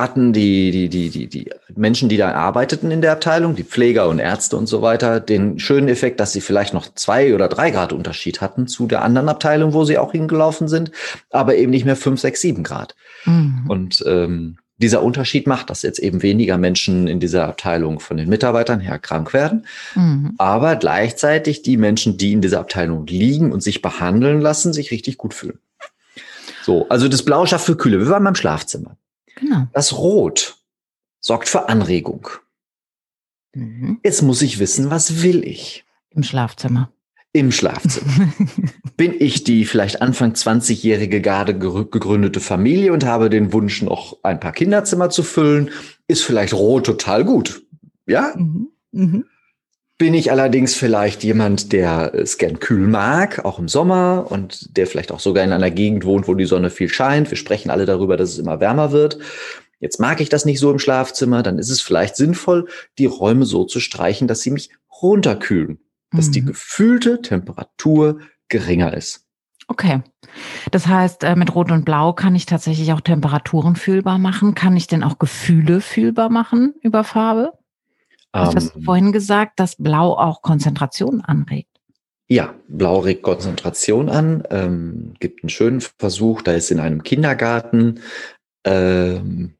hatten 0.00 0.32
die, 0.32 0.70
die, 0.70 0.88
die, 0.88 1.10
die, 1.10 1.28
die 1.28 1.50
Menschen, 1.74 2.08
die 2.08 2.16
da 2.16 2.32
arbeiteten 2.32 2.90
in 2.90 3.00
der 3.00 3.12
Abteilung, 3.12 3.54
die 3.54 3.64
Pfleger 3.64 4.08
und 4.08 4.18
Ärzte 4.18 4.56
und 4.56 4.66
so 4.66 4.82
weiter, 4.82 5.20
den 5.20 5.58
schönen 5.58 5.88
Effekt, 5.88 6.20
dass 6.20 6.32
sie 6.32 6.40
vielleicht 6.40 6.74
noch 6.74 6.94
zwei 6.94 7.34
oder 7.34 7.48
drei 7.48 7.70
Grad 7.70 7.92
Unterschied 7.92 8.40
hatten 8.40 8.66
zu 8.66 8.86
der 8.86 9.02
anderen 9.02 9.28
Abteilung, 9.28 9.72
wo 9.72 9.84
sie 9.84 9.98
auch 9.98 10.12
hingelaufen 10.12 10.68
sind, 10.68 10.90
aber 11.30 11.56
eben 11.56 11.70
nicht 11.70 11.84
mehr 11.84 11.96
fünf, 11.96 12.20
sechs, 12.20 12.40
sieben 12.40 12.62
Grad. 12.62 12.94
Mhm. 13.24 13.64
Und 13.68 14.04
ähm, 14.06 14.58
dieser 14.80 15.02
Unterschied 15.02 15.46
macht, 15.46 15.68
dass 15.68 15.82
jetzt 15.82 15.98
eben 15.98 16.22
weniger 16.22 16.56
Menschen 16.56 17.06
in 17.06 17.20
dieser 17.20 17.46
Abteilung 17.46 18.00
von 18.00 18.16
den 18.16 18.28
Mitarbeitern 18.28 18.80
her 18.80 18.98
krank 18.98 19.34
werden, 19.34 19.66
mhm. 19.94 20.34
aber 20.38 20.76
gleichzeitig 20.76 21.62
die 21.62 21.76
Menschen, 21.76 22.16
die 22.16 22.32
in 22.32 22.40
dieser 22.40 22.60
Abteilung 22.60 23.06
liegen 23.06 23.52
und 23.52 23.62
sich 23.62 23.82
behandeln 23.82 24.40
lassen, 24.40 24.72
sich 24.72 24.90
richtig 24.90 25.18
gut 25.18 25.34
fühlen. 25.34 25.58
So, 26.62 26.88
also 26.88 27.08
das 27.08 27.22
Blau 27.24 27.46
schafft 27.46 27.66
für 27.66 27.76
Kühle. 27.76 28.00
Wir 28.00 28.08
waren 28.08 28.24
beim 28.24 28.34
Schlafzimmer. 28.34 28.96
Genau. 29.40 29.66
Das 29.72 29.96
Rot 29.96 30.56
sorgt 31.20 31.48
für 31.48 31.68
Anregung. 31.68 32.28
Mhm. 33.54 34.00
Jetzt 34.04 34.22
muss 34.22 34.42
ich 34.42 34.58
wissen, 34.58 34.90
was 34.90 35.22
will 35.22 35.44
ich? 35.44 35.84
Im 36.10 36.22
Schlafzimmer. 36.22 36.92
Im 37.32 37.52
Schlafzimmer. 37.52 38.32
Bin 38.96 39.14
ich 39.18 39.44
die 39.44 39.64
vielleicht 39.64 40.02
Anfang 40.02 40.32
20-jährige 40.32 41.20
gerade 41.20 41.56
gegründete 41.56 42.40
Familie 42.40 42.92
und 42.92 43.04
habe 43.04 43.30
den 43.30 43.52
Wunsch, 43.52 43.82
noch 43.82 44.18
ein 44.22 44.40
paar 44.40 44.52
Kinderzimmer 44.52 45.10
zu 45.10 45.22
füllen, 45.22 45.70
ist 46.08 46.22
vielleicht 46.24 46.54
Rot 46.54 46.86
total 46.86 47.24
gut. 47.24 47.62
Ja? 48.06 48.34
Mhm. 48.36 48.68
Mhm. 48.92 49.24
Bin 50.00 50.14
ich 50.14 50.32
allerdings 50.32 50.74
vielleicht 50.74 51.22
jemand, 51.24 51.74
der 51.74 52.14
es 52.14 52.38
gern 52.38 52.58
kühl 52.58 52.88
mag, 52.88 53.44
auch 53.44 53.58
im 53.58 53.68
Sommer 53.68 54.28
und 54.30 54.74
der 54.78 54.86
vielleicht 54.86 55.12
auch 55.12 55.20
sogar 55.20 55.44
in 55.44 55.52
einer 55.52 55.70
Gegend 55.70 56.06
wohnt, 56.06 56.26
wo 56.26 56.34
die 56.34 56.46
Sonne 56.46 56.70
viel 56.70 56.88
scheint. 56.88 57.28
Wir 57.30 57.36
sprechen 57.36 57.68
alle 57.68 57.84
darüber, 57.84 58.16
dass 58.16 58.30
es 58.30 58.38
immer 58.38 58.60
wärmer 58.60 58.92
wird. 58.92 59.18
Jetzt 59.78 60.00
mag 60.00 60.22
ich 60.22 60.30
das 60.30 60.46
nicht 60.46 60.58
so 60.58 60.70
im 60.70 60.78
Schlafzimmer, 60.78 61.42
dann 61.42 61.58
ist 61.58 61.68
es 61.68 61.82
vielleicht 61.82 62.16
sinnvoll, 62.16 62.66
die 62.96 63.04
Räume 63.04 63.44
so 63.44 63.64
zu 63.64 63.78
streichen, 63.78 64.26
dass 64.26 64.40
sie 64.40 64.50
mich 64.50 64.70
runterkühlen, 65.02 65.80
dass 66.12 66.28
mhm. 66.28 66.32
die 66.32 66.44
gefühlte 66.46 67.20
Temperatur 67.20 68.20
geringer 68.48 68.96
ist. 68.96 69.26
Okay. 69.68 70.00
Das 70.70 70.86
heißt, 70.86 71.24
äh, 71.24 71.36
mit 71.36 71.54
Rot 71.54 71.70
und 71.70 71.84
Blau 71.84 72.14
kann 72.14 72.34
ich 72.34 72.46
tatsächlich 72.46 72.94
auch 72.94 73.02
Temperaturen 73.02 73.76
fühlbar 73.76 74.18
machen. 74.18 74.54
Kann 74.54 74.78
ich 74.78 74.86
denn 74.86 75.04
auch 75.04 75.18
Gefühle 75.18 75.82
fühlbar 75.82 76.30
machen 76.30 76.72
über 76.80 77.04
Farbe? 77.04 77.52
Du 78.32 78.40
hast 78.40 78.76
ähm, 78.76 78.82
vorhin 78.82 79.12
gesagt, 79.12 79.58
dass 79.58 79.76
Blau 79.76 80.16
auch 80.16 80.42
Konzentration 80.42 81.20
anregt. 81.20 81.68
Ja, 82.28 82.54
Blau 82.68 83.00
regt 83.00 83.22
Konzentration 83.22 84.08
an. 84.08 84.44
Ähm, 84.50 85.14
gibt 85.18 85.42
einen 85.42 85.50
schönen 85.50 85.80
Versuch, 85.80 86.42
da 86.42 86.52
ist 86.52 86.70
in 86.70 86.78
einem 86.78 87.02
Kindergarten, 87.02 88.00
ähm, 88.64 89.54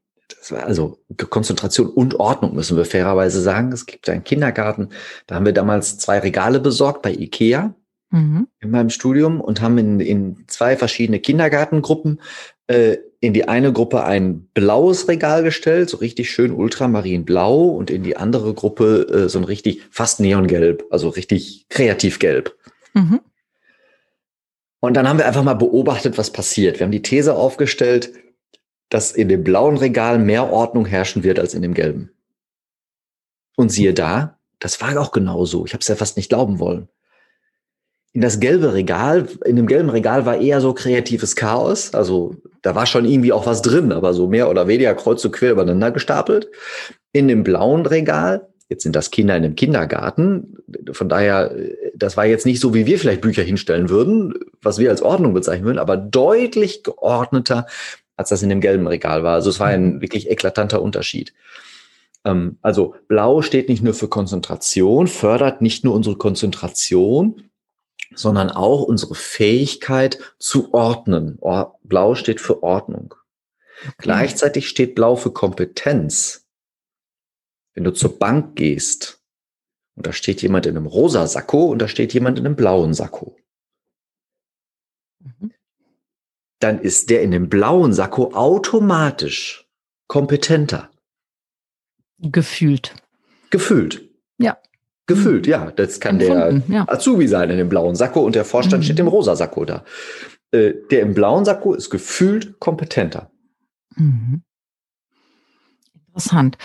also 0.51 0.99
Konzentration 1.29 1.89
und 1.89 2.19
Ordnung 2.19 2.55
müssen 2.55 2.77
wir 2.77 2.85
fairerweise 2.85 3.41
sagen. 3.41 3.73
Es 3.73 3.85
gibt 3.85 4.07
einen 4.07 4.23
Kindergarten, 4.23 4.89
da 5.27 5.35
haben 5.35 5.45
wir 5.45 5.53
damals 5.53 5.97
zwei 5.97 6.19
Regale 6.19 6.61
besorgt 6.61 7.01
bei 7.01 7.11
Ikea 7.11 7.75
mhm. 8.09 8.47
in 8.59 8.71
meinem 8.71 8.89
Studium 8.89 9.41
und 9.41 9.61
haben 9.61 9.77
in, 9.77 9.99
in 9.99 10.45
zwei 10.47 10.77
verschiedene 10.77 11.19
Kindergartengruppen 11.19 12.21
äh, 12.67 12.97
in 13.21 13.33
die 13.33 13.47
eine 13.47 13.71
Gruppe 13.71 14.03
ein 14.03 14.47
blaues 14.53 15.07
Regal 15.07 15.43
gestellt, 15.43 15.89
so 15.89 15.97
richtig 15.97 16.31
schön 16.31 16.51
ultramarinblau 16.51 17.65
und 17.65 17.91
in 17.91 18.01
die 18.01 18.17
andere 18.17 18.53
Gruppe 18.55 19.07
äh, 19.09 19.29
so 19.29 19.37
ein 19.37 19.45
richtig 19.45 19.81
fast 19.91 20.19
neongelb, 20.19 20.85
also 20.89 21.07
richtig 21.09 21.67
kreativ 21.69 22.17
gelb. 22.17 22.57
Mhm. 22.95 23.21
Und 24.79 24.95
dann 24.95 25.07
haben 25.07 25.19
wir 25.19 25.27
einfach 25.27 25.43
mal 25.43 25.53
beobachtet, 25.53 26.17
was 26.17 26.31
passiert. 26.31 26.79
Wir 26.79 26.85
haben 26.85 26.91
die 26.91 27.03
These 27.03 27.35
aufgestellt, 27.35 28.11
dass 28.89 29.11
in 29.11 29.29
dem 29.29 29.43
blauen 29.43 29.77
Regal 29.77 30.17
mehr 30.17 30.51
Ordnung 30.51 30.87
herrschen 30.87 31.23
wird 31.23 31.39
als 31.39 31.53
in 31.53 31.61
dem 31.61 31.75
gelben. 31.75 32.09
Und 33.55 33.71
siehe 33.71 33.93
da, 33.93 34.39
das 34.57 34.81
war 34.81 34.99
auch 34.99 35.11
genau 35.11 35.45
so. 35.45 35.65
Ich 35.67 35.73
habe 35.73 35.81
es 35.81 35.87
ja 35.87 35.95
fast 35.95 36.17
nicht 36.17 36.29
glauben 36.29 36.57
wollen 36.57 36.89
in 38.13 38.21
das 38.21 38.39
gelbe 38.39 38.73
Regal, 38.73 39.27
in 39.45 39.55
dem 39.55 39.67
gelben 39.67 39.89
Regal 39.89 40.25
war 40.25 40.37
eher 40.37 40.59
so 40.59 40.73
kreatives 40.73 41.35
Chaos. 41.35 41.93
Also 41.93 42.35
da 42.61 42.75
war 42.75 42.85
schon 42.85 43.05
irgendwie 43.05 43.31
auch 43.31 43.45
was 43.45 43.61
drin, 43.61 43.91
aber 43.91 44.13
so 44.13 44.27
mehr 44.27 44.49
oder 44.49 44.67
weniger 44.67 44.93
kreuz 44.95 45.23
und 45.23 45.31
quer 45.31 45.51
übereinander 45.51 45.91
gestapelt. 45.91 46.49
In 47.13 47.27
dem 47.29 47.43
blauen 47.43 47.85
Regal, 47.85 48.47
jetzt 48.67 48.83
sind 48.83 48.95
das 48.95 49.11
Kinder 49.11 49.37
in 49.37 49.45
einem 49.45 49.55
Kindergarten, 49.55 50.57
von 50.91 51.07
daher, 51.07 51.55
das 51.95 52.17
war 52.17 52.25
jetzt 52.25 52.45
nicht 52.45 52.59
so, 52.59 52.73
wie 52.73 52.85
wir 52.85 52.99
vielleicht 52.99 53.21
Bücher 53.21 53.43
hinstellen 53.43 53.89
würden, 53.89 54.33
was 54.61 54.77
wir 54.77 54.89
als 54.89 55.01
Ordnung 55.01 55.33
bezeichnen 55.33 55.65
würden, 55.65 55.79
aber 55.79 55.97
deutlich 55.97 56.83
geordneter, 56.83 57.65
als 58.17 58.29
das 58.29 58.43
in 58.43 58.49
dem 58.49 58.61
gelben 58.61 58.87
Regal 58.87 59.23
war. 59.23 59.35
Also 59.35 59.49
es 59.49 59.59
war 59.59 59.67
ein 59.67 59.95
mhm. 59.95 60.01
wirklich 60.01 60.29
eklatanter 60.29 60.81
Unterschied. 60.81 61.33
Ähm, 62.25 62.57
also 62.61 62.95
blau 63.07 63.41
steht 63.41 63.69
nicht 63.69 63.83
nur 63.83 63.93
für 63.93 64.09
Konzentration, 64.09 65.07
fördert 65.07 65.61
nicht 65.61 65.83
nur 65.83 65.93
unsere 65.93 66.17
Konzentration, 66.17 67.43
sondern 68.15 68.49
auch 68.49 68.83
unsere 68.83 69.15
Fähigkeit 69.15 70.19
zu 70.39 70.73
ordnen. 70.73 71.39
Blau 71.83 72.15
steht 72.15 72.41
für 72.41 72.63
Ordnung. 72.63 73.15
Okay. 73.83 73.93
Gleichzeitig 73.97 74.69
steht 74.69 74.95
Blau 74.95 75.15
für 75.15 75.31
Kompetenz. 75.31 76.47
Wenn 77.73 77.83
du 77.83 77.91
zur 77.91 78.19
Bank 78.19 78.55
gehst 78.55 79.21
und 79.95 80.05
da 80.05 80.13
steht 80.13 80.41
jemand 80.41 80.65
in 80.65 80.75
einem 80.77 80.87
rosa 80.87 81.25
Sakko 81.25 81.65
und 81.65 81.79
da 81.79 81.87
steht 81.87 82.13
jemand 82.13 82.37
in 82.37 82.45
einem 82.45 82.55
blauen 82.55 82.93
Sakko, 82.93 83.37
mhm. 85.19 85.53
dann 86.59 86.81
ist 86.81 87.09
der 87.09 87.21
in 87.21 87.31
dem 87.31 87.49
blauen 87.49 87.93
Sakko 87.93 88.33
automatisch 88.33 89.67
kompetenter. 90.07 90.91
Gefühlt. 92.19 92.93
Gefühlt. 93.49 94.09
Ja. 94.37 94.61
Gefüllt, 95.15 95.47
ja. 95.47 95.71
Das 95.75 95.99
kann 95.99 96.19
Empfunden, 96.19 96.63
der 96.67 96.77
ja. 96.77 96.85
Azubi 96.87 97.27
sein 97.27 97.49
in 97.49 97.57
dem 97.57 97.69
blauen 97.69 97.95
Sakko 97.95 98.21
und 98.21 98.35
der 98.35 98.45
Vorstand 98.45 98.81
mhm. 98.81 98.85
steht 98.85 98.99
im 98.99 99.07
rosa 99.07 99.35
Sakko 99.35 99.65
da. 99.65 99.83
Äh, 100.51 100.73
der 100.89 101.01
im 101.01 101.13
blauen 101.13 101.45
Sakko 101.45 101.73
ist 101.73 101.89
gefühlt 101.89 102.59
kompetenter. 102.59 103.31
Mhm. 103.95 104.43
Interessant. 106.07 106.57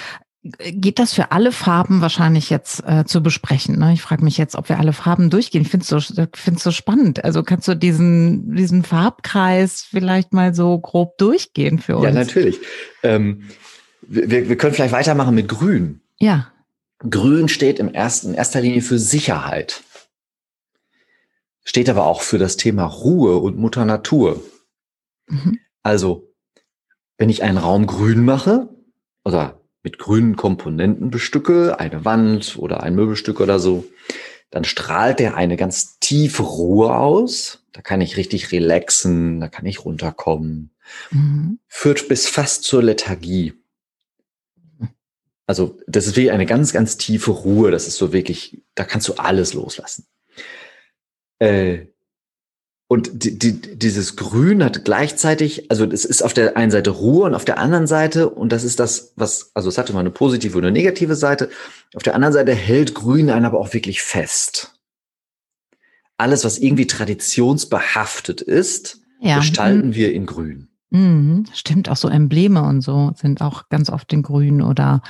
Geht 0.43 1.01
das 1.01 1.13
für 1.13 1.33
alle 1.33 1.51
Farben 1.51 2.01
wahrscheinlich 2.01 2.51
jetzt 2.51 2.83
äh, 2.87 3.05
zu 3.05 3.21
besprechen? 3.21 3.79
Ne? 3.79 3.93
Ich 3.93 4.03
frage 4.03 4.23
mich 4.23 4.39
jetzt, 4.39 4.55
ob 4.55 4.69
wir 4.69 4.79
alle 4.79 4.93
Farben 4.93 5.29
durchgehen. 5.29 5.63
Ich 5.63 5.71
finde 5.71 5.83
es 5.83 5.89
so, 5.89 6.27
find's 6.35 6.63
so 6.63 6.71
spannend. 6.71 7.25
Also 7.25 7.43
kannst 7.43 7.67
du 7.67 7.75
diesen, 7.75 8.55
diesen 8.55 8.85
Farbkreis 8.85 9.83
vielleicht 9.83 10.33
mal 10.33 10.55
so 10.55 10.79
grob 10.79 11.19
durchgehen 11.19 11.81
für 11.81 11.97
uns? 11.97 12.05
Ja, 12.05 12.13
natürlich. 12.13 12.61
Ähm, 13.03 13.43
wir, 14.03 14.49
wir 14.49 14.57
können 14.57 14.75
vielleicht 14.75 14.93
weitermachen 14.93 15.35
mit 15.35 15.49
Grün. 15.49 16.01
Ja. 16.19 16.53
Grün 16.99 17.49
steht 17.49 17.79
im 17.79 17.93
ersten, 17.93 18.31
in 18.31 18.35
erster 18.35 18.61
Linie 18.61 18.83
für 18.83 18.99
Sicherheit. 18.99 19.83
Steht 21.65 21.89
aber 21.89 22.07
auch 22.07 22.23
für 22.23 22.39
das 22.39 22.57
Thema 22.57 22.85
Ruhe 22.85 23.39
und 23.39 23.59
Mutter 23.59 23.85
Natur. 23.85 24.43
Mhm. 25.27 25.59
Also, 25.83 26.33
wenn 27.19 27.29
ich 27.29 27.43
einen 27.43 27.59
Raum 27.59 27.87
grün 27.87 28.25
mache 28.25 28.69
oder 29.25 29.61
mit 29.83 29.99
grünen 29.99 30.37
Komponenten 30.37 31.11
bestücke, 31.11 31.79
eine 31.79 32.05
Wand 32.05 32.57
oder 32.59 32.83
ein 32.83 32.95
Möbelstück 32.95 33.41
oder 33.41 33.59
so, 33.59 33.85
dann 34.51 34.65
strahlt 34.65 35.19
der 35.19 35.37
eine 35.37 35.57
ganz 35.57 35.99
tiefe 35.99 36.43
Ruhe 36.43 36.97
aus. 36.97 37.65
Da 37.73 37.83
kann 37.83 38.01
ich 38.01 38.17
richtig 38.17 38.53
relaxen, 38.53 39.41
da 39.41 39.49
kann 39.49 39.67
ich 39.67 39.85
runterkommen. 39.85 40.71
Mhm. 41.11 41.59
Führt 41.67 42.09
bis 42.09 42.29
fast 42.29 42.65
zur 42.65 42.83
Lethargie. 42.83 43.55
Also 45.47 45.79
das 45.87 46.07
ist 46.07 46.17
wirklich 46.17 46.33
eine 46.33 46.47
ganz, 46.47 46.73
ganz 46.73 46.97
tiefe 46.97 47.31
Ruhe. 47.31 47.71
Das 47.71 47.87
ist 47.87 47.97
so 47.97 48.13
wirklich, 48.13 48.63
da 48.75 48.85
kannst 48.85 49.09
du 49.09 49.15
alles 49.15 49.55
loslassen. 49.55 50.07
Äh, 51.39 51.87
und 52.89 53.25
die, 53.25 53.37
die, 53.37 53.61
dieses 53.61 54.15
Grün 54.15 54.63
hat 54.63 54.85
gleichzeitig, 54.85 55.71
also 55.71 55.85
es 55.85 56.05
ist 56.05 56.23
auf 56.23 56.35
der 56.35 56.57
einen 56.57 56.71
Seite 56.71 56.91
Ruhe 56.91 57.25
und 57.25 57.35
auf 57.35 57.45
der 57.45 57.59
anderen 57.59 57.89
Seite, 57.89 58.31
und 58.31 58.51
das 58.53 58.63
ist 58.63 58.79
das, 58.79 59.13
was, 59.17 59.51
also 59.55 59.69
es 59.69 59.77
hatte 59.77 59.93
mal 59.93 60.01
eine 60.01 60.13
positive 60.13 60.57
und 60.57 60.65
eine 60.65 60.73
negative 60.73 61.17
Seite, 61.17 61.51
auf 61.95 62.05
der 62.05 62.15
anderen 62.15 62.33
Seite 62.33 62.55
hält 62.55 62.95
Grün 62.95 63.29
einen 63.29 63.45
aber 63.45 63.59
auch 63.59 63.75
wirklich 63.75 64.03
fest. 64.03 64.73
Alles, 66.17 66.45
was 66.45 66.59
irgendwie 66.59 66.87
traditionsbehaftet 66.87 68.41
ist, 68.41 69.01
ja. 69.21 69.39
gestalten 69.39 69.89
mhm. 69.89 69.95
wir 69.95 70.13
in 70.13 70.27
Grün. 70.27 70.69
Mhm, 70.91 71.45
stimmt, 71.53 71.89
auch 71.89 71.97
so 71.97 72.09
Embleme 72.09 72.63
und 72.63 72.81
so 72.81 73.13
sind 73.17 73.41
auch 73.41 73.69
ganz 73.69 73.91
oft 73.91 74.13
in 74.13 74.23
Grün 74.23 74.63
oder 74.63 75.03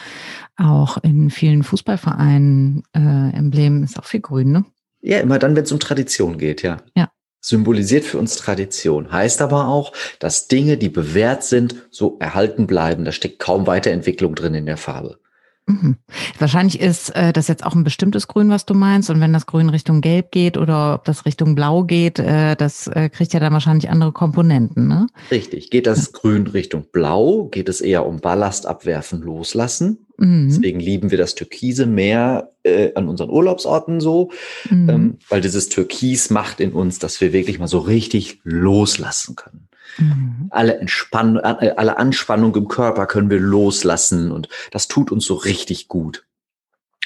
auch 0.57 0.97
in 0.99 1.29
vielen 1.31 1.63
Fußballvereinen 1.63 2.83
äh, 2.95 3.37
Emblem 3.37 3.85
ist 3.85 3.99
auch 3.99 4.07
viel 4.07 4.21
Grün, 4.21 4.53
ne? 4.53 4.65
Ja, 5.03 5.19
immer 5.21 5.39
dann, 5.39 5.55
wenn 5.55 5.65
es 5.65 5.73
um 5.73 5.79
Tradition 5.79 6.39
geht, 6.39 6.63
ja. 6.63 6.79
Ja. 6.97 7.11
Symbolisiert 7.41 8.05
für 8.05 8.19
uns 8.19 8.37
Tradition. 8.37 9.13
Heißt 9.13 9.41
aber 9.43 9.69
auch, 9.69 9.93
dass 10.19 10.49
Dinge, 10.49 10.79
die 10.79 10.89
bewährt 10.89 11.45
sind, 11.45 11.87
so 11.91 12.17
erhalten 12.19 12.67
bleiben. 12.67 13.05
Da 13.05 13.13
steckt 13.13 13.39
kaum 13.39 13.67
Weiterentwicklung 13.69 14.35
drin 14.35 14.55
in 14.55 14.67
der 14.67 14.79
Farbe. 14.79 15.21
Mhm. 15.67 15.97
Wahrscheinlich 16.39 16.81
ist 16.81 17.11
äh, 17.11 17.33
das 17.33 17.49
jetzt 17.49 17.65
auch 17.65 17.75
ein 17.75 17.83
bestimmtes 17.83 18.29
Grün, 18.29 18.51
was 18.51 18.67
du 18.67 18.75
meinst. 18.75 19.11
Und 19.11 19.21
wenn 19.21 19.33
das 19.33 19.47
Grün 19.47 19.69
Richtung 19.69 20.01
Gelb 20.01 20.31
geht 20.31 20.57
oder 20.57 20.95
ob 20.95 21.05
das 21.05 21.27
Richtung 21.27 21.57
Blau 21.57 21.83
geht, 21.83 22.21
äh, 22.21 22.55
das 22.55 22.87
äh, 22.87 23.09
kriegt 23.09 23.33
ja 23.33 23.41
dann 23.41 23.53
wahrscheinlich 23.53 23.91
andere 23.91 24.13
Komponenten. 24.13 24.87
Ne? 24.87 25.09
Richtig. 25.31 25.71
Geht 25.71 25.89
das 25.89 26.07
ja. 26.07 26.19
Grün 26.21 26.47
Richtung 26.47 26.87
Blau, 26.93 27.47
geht 27.47 27.69
es 27.69 27.81
eher 27.81 28.07
um 28.07 28.21
Ballast 28.21 28.67
abwerfen, 28.67 29.23
loslassen. 29.23 30.07
Mhm. 30.19 30.49
Deswegen 30.49 30.79
lieben 30.79 31.11
wir 31.11 31.19
das 31.19 31.35
Türkise 31.35 31.87
mehr 31.87 32.53
äh, 32.63 32.93
an 32.95 33.09
unseren 33.09 33.31
Urlaubsorten 33.31 34.01
so, 34.01 34.31
mhm. 34.71 34.89
ähm, 34.89 35.19
weil 35.29 35.41
dieses 35.41 35.69
Türkis 35.69 36.31
macht 36.31 36.61
in 36.61 36.73
uns, 36.73 37.01
dass 37.01 37.21
wir 37.21 37.33
wirklich 37.33 37.59
mal 37.59 37.67
so 37.67 37.79
richtig 37.79 38.41
loslassen 38.45 39.35
können. 39.35 39.66
Mhm. 39.99 40.49
Alle 40.51 40.79
Entspannung, 40.79 41.43
äh, 41.43 41.75
alle 41.77 41.99
Anspannung 41.99 42.55
im 42.57 42.69
Körper 42.69 43.07
können 43.07 43.31
wir 43.31 43.41
loslassen 43.41 44.33
und 44.33 44.49
das 44.71 44.89
tut 44.89 45.13
uns 45.13 45.25
so 45.25 45.35
richtig 45.35 45.89
gut. 45.89 46.27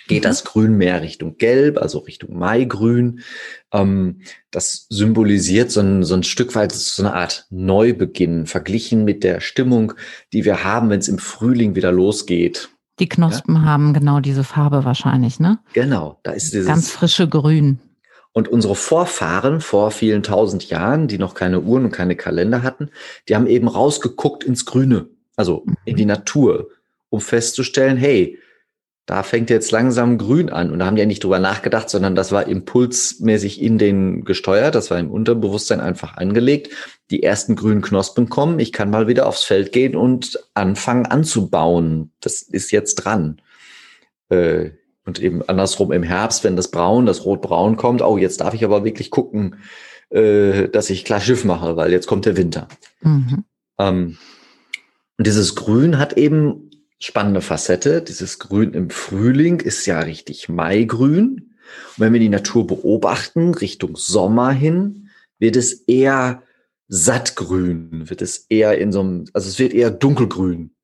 Geht 0.08 0.24
mhm. 0.24 0.28
das 0.28 0.44
Grün 0.44 0.76
mehr 0.76 1.02
Richtung 1.02 1.36
Gelb, 1.38 1.78
also 1.78 1.98
Richtung 1.98 2.36
Maigrün. 2.36 3.20
Ähm, 3.72 4.22
das 4.50 4.86
symbolisiert 4.88 5.70
so 5.70 5.80
ein, 5.80 6.02
so 6.02 6.14
ein 6.14 6.24
Stück 6.24 6.54
weit 6.54 6.72
so 6.72 7.02
eine 7.02 7.14
Art 7.14 7.46
Neubeginn, 7.50 8.46
verglichen 8.46 9.04
mit 9.04 9.22
der 9.22 9.40
Stimmung, 9.40 9.92
die 10.32 10.44
wir 10.44 10.64
haben, 10.64 10.90
wenn 10.90 10.98
es 10.98 11.08
im 11.08 11.18
Frühling 11.18 11.76
wieder 11.76 11.92
losgeht. 11.92 12.70
Die 12.98 13.08
Knospen 13.08 13.54
ja? 13.54 13.62
haben 13.62 13.94
genau 13.94 14.20
diese 14.20 14.44
Farbe 14.44 14.84
wahrscheinlich, 14.84 15.40
ne? 15.40 15.58
Genau, 15.72 16.18
da 16.22 16.32
ist 16.32 16.52
dieses 16.52 16.66
ganz 16.66 16.90
frische 16.90 17.28
Grün. 17.28 17.78
Und 18.32 18.48
unsere 18.48 18.76
Vorfahren 18.76 19.60
vor 19.60 19.90
vielen 19.90 20.22
tausend 20.22 20.68
Jahren, 20.68 21.08
die 21.08 21.18
noch 21.18 21.34
keine 21.34 21.60
Uhren 21.60 21.86
und 21.86 21.90
keine 21.90 22.16
Kalender 22.16 22.62
hatten, 22.62 22.90
die 23.28 23.34
haben 23.34 23.46
eben 23.46 23.66
rausgeguckt 23.66 24.44
ins 24.44 24.66
Grüne, 24.66 25.08
also 25.36 25.66
in 25.84 25.96
die 25.96 26.04
mhm. 26.04 26.10
Natur, 26.10 26.68
um 27.08 27.20
festzustellen, 27.20 27.96
hey, 27.96 28.38
da 29.10 29.24
fängt 29.24 29.50
jetzt 29.50 29.72
langsam 29.72 30.18
grün 30.18 30.50
an. 30.50 30.70
Und 30.70 30.78
da 30.78 30.86
haben 30.86 30.94
die 30.94 31.00
ja 31.00 31.06
nicht 31.06 31.24
drüber 31.24 31.40
nachgedacht, 31.40 31.90
sondern 31.90 32.14
das 32.14 32.30
war 32.30 32.46
impulsmäßig 32.46 33.60
in 33.60 33.76
den 33.76 34.24
gesteuert. 34.24 34.76
Das 34.76 34.92
war 34.92 35.00
im 35.00 35.10
Unterbewusstsein 35.10 35.80
einfach 35.80 36.16
angelegt. 36.16 36.72
Die 37.10 37.24
ersten 37.24 37.56
grünen 37.56 37.82
Knospen 37.82 38.28
kommen. 38.28 38.60
Ich 38.60 38.72
kann 38.72 38.88
mal 38.88 39.08
wieder 39.08 39.26
aufs 39.26 39.42
Feld 39.42 39.72
gehen 39.72 39.96
und 39.96 40.38
anfangen 40.54 41.06
anzubauen. 41.06 42.12
Das 42.20 42.42
ist 42.42 42.70
jetzt 42.70 42.94
dran. 42.96 43.42
Äh, 44.28 44.70
und 45.04 45.18
eben 45.20 45.42
andersrum 45.48 45.92
im 45.92 46.02
Herbst, 46.02 46.44
wenn 46.44 46.56
das 46.56 46.70
Braun, 46.70 47.06
das 47.06 47.24
Rot-Braun 47.24 47.76
kommt, 47.76 48.02
oh, 48.02 48.18
jetzt 48.18 48.40
darf 48.40 48.54
ich 48.54 48.64
aber 48.64 48.84
wirklich 48.84 49.10
gucken, 49.10 49.56
äh, 50.10 50.68
dass 50.68 50.90
ich 50.90 51.04
klar 51.04 51.20
Schiff 51.20 51.44
mache, 51.44 51.76
weil 51.76 51.92
jetzt 51.92 52.06
kommt 52.06 52.26
der 52.26 52.36
Winter. 52.36 52.68
Mhm. 53.02 53.44
Ähm, 53.78 54.18
und 55.18 55.26
dieses 55.26 55.54
Grün 55.54 55.98
hat 55.98 56.14
eben 56.14 56.70
spannende 56.98 57.40
Facette. 57.40 58.02
Dieses 58.02 58.38
Grün 58.38 58.74
im 58.74 58.90
Frühling 58.90 59.60
ist 59.60 59.86
ja 59.86 60.00
richtig 60.00 60.48
Maigrün. 60.48 61.54
Und 61.96 61.98
wenn 61.98 62.12
wir 62.12 62.20
die 62.20 62.28
Natur 62.28 62.66
beobachten, 62.66 63.54
Richtung 63.54 63.96
Sommer 63.96 64.50
hin, 64.52 65.10
wird 65.38 65.56
es 65.56 65.72
eher 65.72 66.42
sattgrün, 66.88 68.10
wird 68.10 68.20
es 68.20 68.46
eher 68.48 68.78
in 68.78 68.92
so 68.92 69.00
einem, 69.00 69.24
also 69.32 69.48
es 69.48 69.58
wird 69.58 69.72
eher 69.72 69.90
dunkelgrün. 69.90 70.74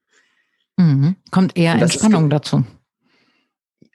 Mhm. 0.77 1.17
Kommt 1.31 1.57
eher 1.57 1.75
Entspannung 1.75 2.31
dazu. 2.31 2.65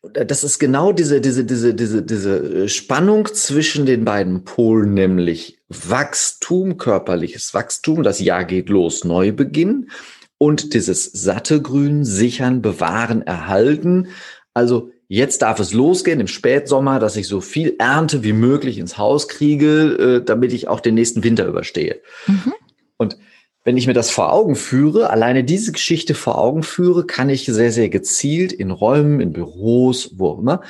Das 0.04 0.44
ist 0.44 0.58
genau 0.58 0.94
diese, 0.94 1.22
diese, 1.22 1.46
diese, 1.46 1.76
diese, 1.76 2.02
diese 2.02 2.68
Spannung 2.70 3.28
zwischen 3.34 3.86
den 3.86 4.04
beiden 4.04 4.44
Polen, 4.44 4.96
nämlich 4.96 5.60
Wachstum, 5.70 6.78
körperliches 6.78 7.54
Wachstum, 7.54 8.02
das 8.02 8.20
Jahr 8.20 8.46
geht 8.46 8.70
los, 8.70 9.04
Neubeginn 9.04 9.92
und 10.40 10.74
dieses 10.74 11.06
satte 11.06 11.62
Grün 11.62 12.04
sichern, 12.04 12.64
bewahren, 12.64 13.22
erhalten. 13.22 14.08
Also 14.56 14.90
jetzt 15.08 15.44
darf 15.44 15.60
es 15.60 15.72
losgehen 15.72 16.20
im 16.20 16.28
Spätsommer, 16.28 16.98
dass 16.98 17.16
ich 17.16 17.28
so 17.28 17.40
viel 17.40 17.76
Ernte 17.78 18.24
wie 18.24 18.34
möglich 18.34 18.80
ins 18.80 18.98
Haus 18.98 19.28
kriege, 19.28 20.22
äh, 20.22 20.26
damit 20.26 20.52
ich 20.52 20.68
auch 20.68 20.80
den 20.80 20.96
nächsten 20.96 21.24
Winter 21.24 21.46
überstehe. 21.46 22.02
Mhm. 22.26 22.54
Und 22.98 23.18
wenn 23.64 23.78
ich 23.78 23.88
mir 23.88 23.94
das 23.94 24.10
vor 24.10 24.34
Augen 24.34 24.56
führe, 24.56 25.10
alleine 25.10 25.44
diese 25.44 25.72
Geschichte 25.72 26.14
vor 26.14 26.38
Augen 26.38 26.64
führe, 26.64 27.06
kann 27.06 27.30
ich 27.30 27.46
sehr, 27.46 27.72
sehr 27.72 27.90
gezielt 27.90 28.52
in 28.52 28.72
Räumen, 28.72 29.20
in 29.20 29.34
Büros, 29.34 30.12
wo 30.18 30.34
immer, 30.40 30.62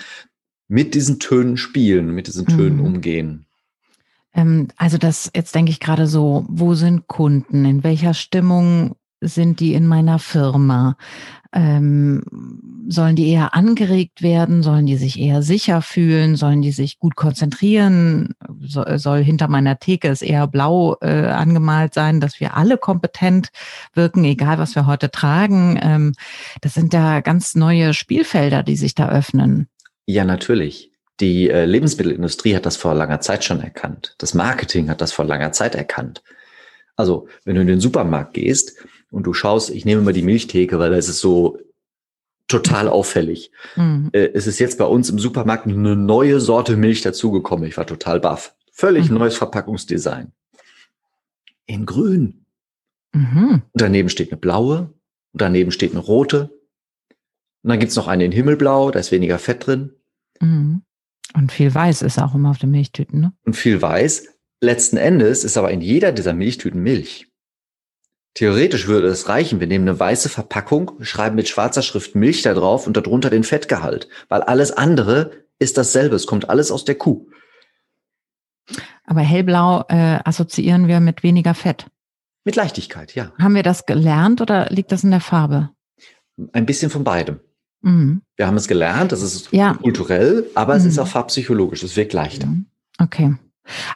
mit 0.68 0.94
diesen 0.94 1.20
Tönen 1.20 1.58
spielen, 1.58 2.14
mit 2.14 2.28
diesen 2.28 2.48
Tönen 2.48 2.78
mhm. 2.78 2.86
umgehen. 2.86 3.46
Ähm, 4.34 4.68
also 4.78 4.98
das, 4.98 5.30
jetzt 5.36 5.56
denke 5.56 5.72
ich 5.72 5.80
gerade 5.80 6.08
so, 6.08 6.46
wo 6.48 6.74
sind 6.76 7.08
Kunden? 7.08 7.66
In 7.66 7.84
welcher 7.84 8.14
Stimmung 8.14 8.96
sind 9.22 9.60
die 9.60 9.74
in 9.74 9.88
meiner 9.88 10.20
Firma? 10.20 10.98
Ähm, 11.54 12.24
sollen 12.88 13.16
die 13.16 13.30
eher 13.30 13.54
angeregt 13.54 14.22
werden? 14.22 14.64
Sollen 14.64 14.86
die 14.86 14.96
sich 14.96 15.20
eher 15.20 15.42
sicher 15.42 15.82
fühlen? 15.82 16.36
Sollen 16.36 16.62
die 16.62 16.72
sich 16.72 16.98
gut 16.98 17.16
konzentrieren? 17.16 18.36
So, 18.62 18.84
soll 18.98 19.24
hinter 19.24 19.48
meiner 19.48 19.78
Theke 19.78 20.08
es 20.08 20.22
eher 20.22 20.48
blau 20.48 20.98
äh, 21.02 21.28
angemalt 21.28 21.94
sein, 21.94 22.20
dass 22.20 22.40
wir 22.40 22.56
alle 22.56 22.78
kompetent 22.78 23.50
wirken, 23.94 24.24
egal 24.24 24.60
was 24.60 24.76
wir 24.76 24.88
heute 24.88 25.12
tragen? 25.12 25.80
Ähm, 25.82 26.14
das 26.62 26.74
sind 26.74 26.94
ja 26.94 27.20
ganz 27.20 27.56
neue 27.56 27.94
Spielfelder, 27.94 28.64
die 28.64 28.78
sich 28.78 28.96
da 28.96 29.10
öffnen. 29.10 29.68
Ja, 30.06 30.24
natürlich. 30.24 30.92
Die 31.20 31.50
äh, 31.50 31.66
Lebensmittelindustrie 31.66 32.56
hat 32.56 32.66
das 32.66 32.78
vor 32.78 32.96
langer 32.96 33.20
Zeit 33.20 33.44
schon 33.44 33.62
erkannt. 33.62 34.16
Das 34.18 34.34
Marketing 34.34 34.90
hat 34.90 35.02
das 35.02 35.12
vor 35.12 35.26
langer 35.26 35.52
Zeit 35.52 35.76
erkannt. 35.76 36.24
Also, 36.96 37.28
wenn 37.46 37.56
du 37.56 37.62
in 37.62 37.68
den 37.68 37.80
Supermarkt 37.80 38.34
gehst, 38.34 38.76
und 39.12 39.24
du 39.24 39.34
schaust, 39.34 39.70
ich 39.70 39.86
nehme 39.86 40.02
mal 40.02 40.14
die 40.14 40.24
Milchtheke, 40.24 40.80
weil 40.80 40.90
da 40.90 40.98
ist 40.98 41.10
es 41.10 41.20
so 41.20 41.60
total 42.48 42.88
auffällig. 42.88 43.52
Mhm. 43.76 44.10
Äh, 44.14 44.30
es 44.34 44.48
ist 44.48 44.60
jetzt 44.60 44.78
bei 44.78 44.86
uns 44.86 45.10
im 45.10 45.20
Supermarkt 45.20 45.68
eine 45.68 45.96
neue 45.96 46.40
Sorte 46.40 46.76
Milch 46.78 47.02
dazugekommen. 47.02 47.68
Ich 47.68 47.78
war 47.78 47.86
total 47.86 48.20
baff. 48.20 48.56
Völlig 48.72 49.10
mhm. 49.10 49.18
neues 49.18 49.38
Verpackungsdesign. 49.38 50.32
In 51.66 51.86
grün. 51.86 52.46
Mhm. 53.14 53.62
Daneben 53.74 54.10
steht 54.10 54.32
eine 54.32 54.40
blaue. 54.40 54.94
Und 55.34 55.42
daneben 55.42 55.72
steht 55.72 55.92
eine 55.92 56.02
rote. 56.02 56.50
Und 57.64 57.70
dann 57.70 57.80
gibt's 57.80 57.96
noch 57.96 58.08
eine 58.08 58.26
in 58.26 58.32
Himmelblau, 58.32 58.92
da 58.92 59.00
ist 59.00 59.12
weniger 59.12 59.40
Fett 59.40 59.68
drin. 59.68 59.92
Mhm. 60.40 60.82
Und 61.34 61.52
viel 61.52 61.74
Weiß 61.74 62.02
ist 62.02 62.20
auch 62.20 62.36
immer 62.36 62.50
auf 62.50 62.58
den 62.58 62.72
Milchtüten, 62.72 63.22
ne? 63.22 63.34
Und 63.46 63.56
viel 63.56 63.82
Weiß. 63.82 64.28
Letzten 64.60 64.98
Endes 64.98 65.44
ist 65.44 65.58
aber 65.58 65.72
in 65.72 65.82
jeder 65.82 66.12
dieser 66.12 66.34
Milchtüten 66.34 66.82
Milch. 66.82 67.31
Theoretisch 68.34 68.88
würde 68.88 69.08
es 69.08 69.28
reichen, 69.28 69.60
wir 69.60 69.68
nehmen 69.68 69.88
eine 69.88 70.00
weiße 70.00 70.30
Verpackung, 70.30 70.92
schreiben 71.02 71.36
mit 71.36 71.50
schwarzer 71.50 71.82
Schrift 71.82 72.16
Milch 72.16 72.42
da 72.44 72.54
drauf 72.54 72.88
und 72.88 72.96
darunter 72.96 73.30
den 73.30 73.44
Fettgehalt, 73.44 74.08
weil 74.30 74.42
alles 74.42 74.72
andere 74.72 75.32
ist 75.60 75.78
dasselbe, 75.78 76.16
es 76.16 76.28
kommt 76.28 76.50
alles 76.50 76.72
aus 76.72 76.86
der 76.86 76.96
Kuh. 76.96 77.28
Aber 79.06 79.22
hellblau 79.22 79.84
äh, 79.90 80.20
assoziieren 80.24 80.88
wir 80.88 81.02
mit 81.02 81.24
weniger 81.24 81.54
Fett. 81.54 81.88
Mit 82.46 82.56
Leichtigkeit, 82.56 83.14
ja. 83.16 83.34
Haben 83.38 83.56
wir 83.56 83.64
das 83.64 83.86
gelernt 83.86 84.42
oder 84.42 84.68
liegt 84.70 84.92
das 84.92 85.04
in 85.04 85.12
der 85.12 85.20
Farbe? 85.20 85.70
Ein 86.54 86.66
bisschen 86.66 86.90
von 86.90 87.04
beidem. 87.04 87.42
Mhm. 87.82 88.22
Wir 88.38 88.48
haben 88.48 88.58
es 88.58 88.68
gelernt, 88.68 89.12
das 89.12 89.22
ist 89.22 89.52
ja. 89.52 89.74
kulturell, 89.74 90.50
aber 90.56 90.74
mhm. 90.74 90.80
es 90.80 90.86
ist 90.86 90.96
mhm. 90.96 91.04
auch 91.04 91.08
farbpsychologisch, 91.08 91.84
es 91.84 91.96
wirkt 91.96 92.14
leichter. 92.14 92.48
Mhm. 92.48 92.68
Okay. 92.98 93.36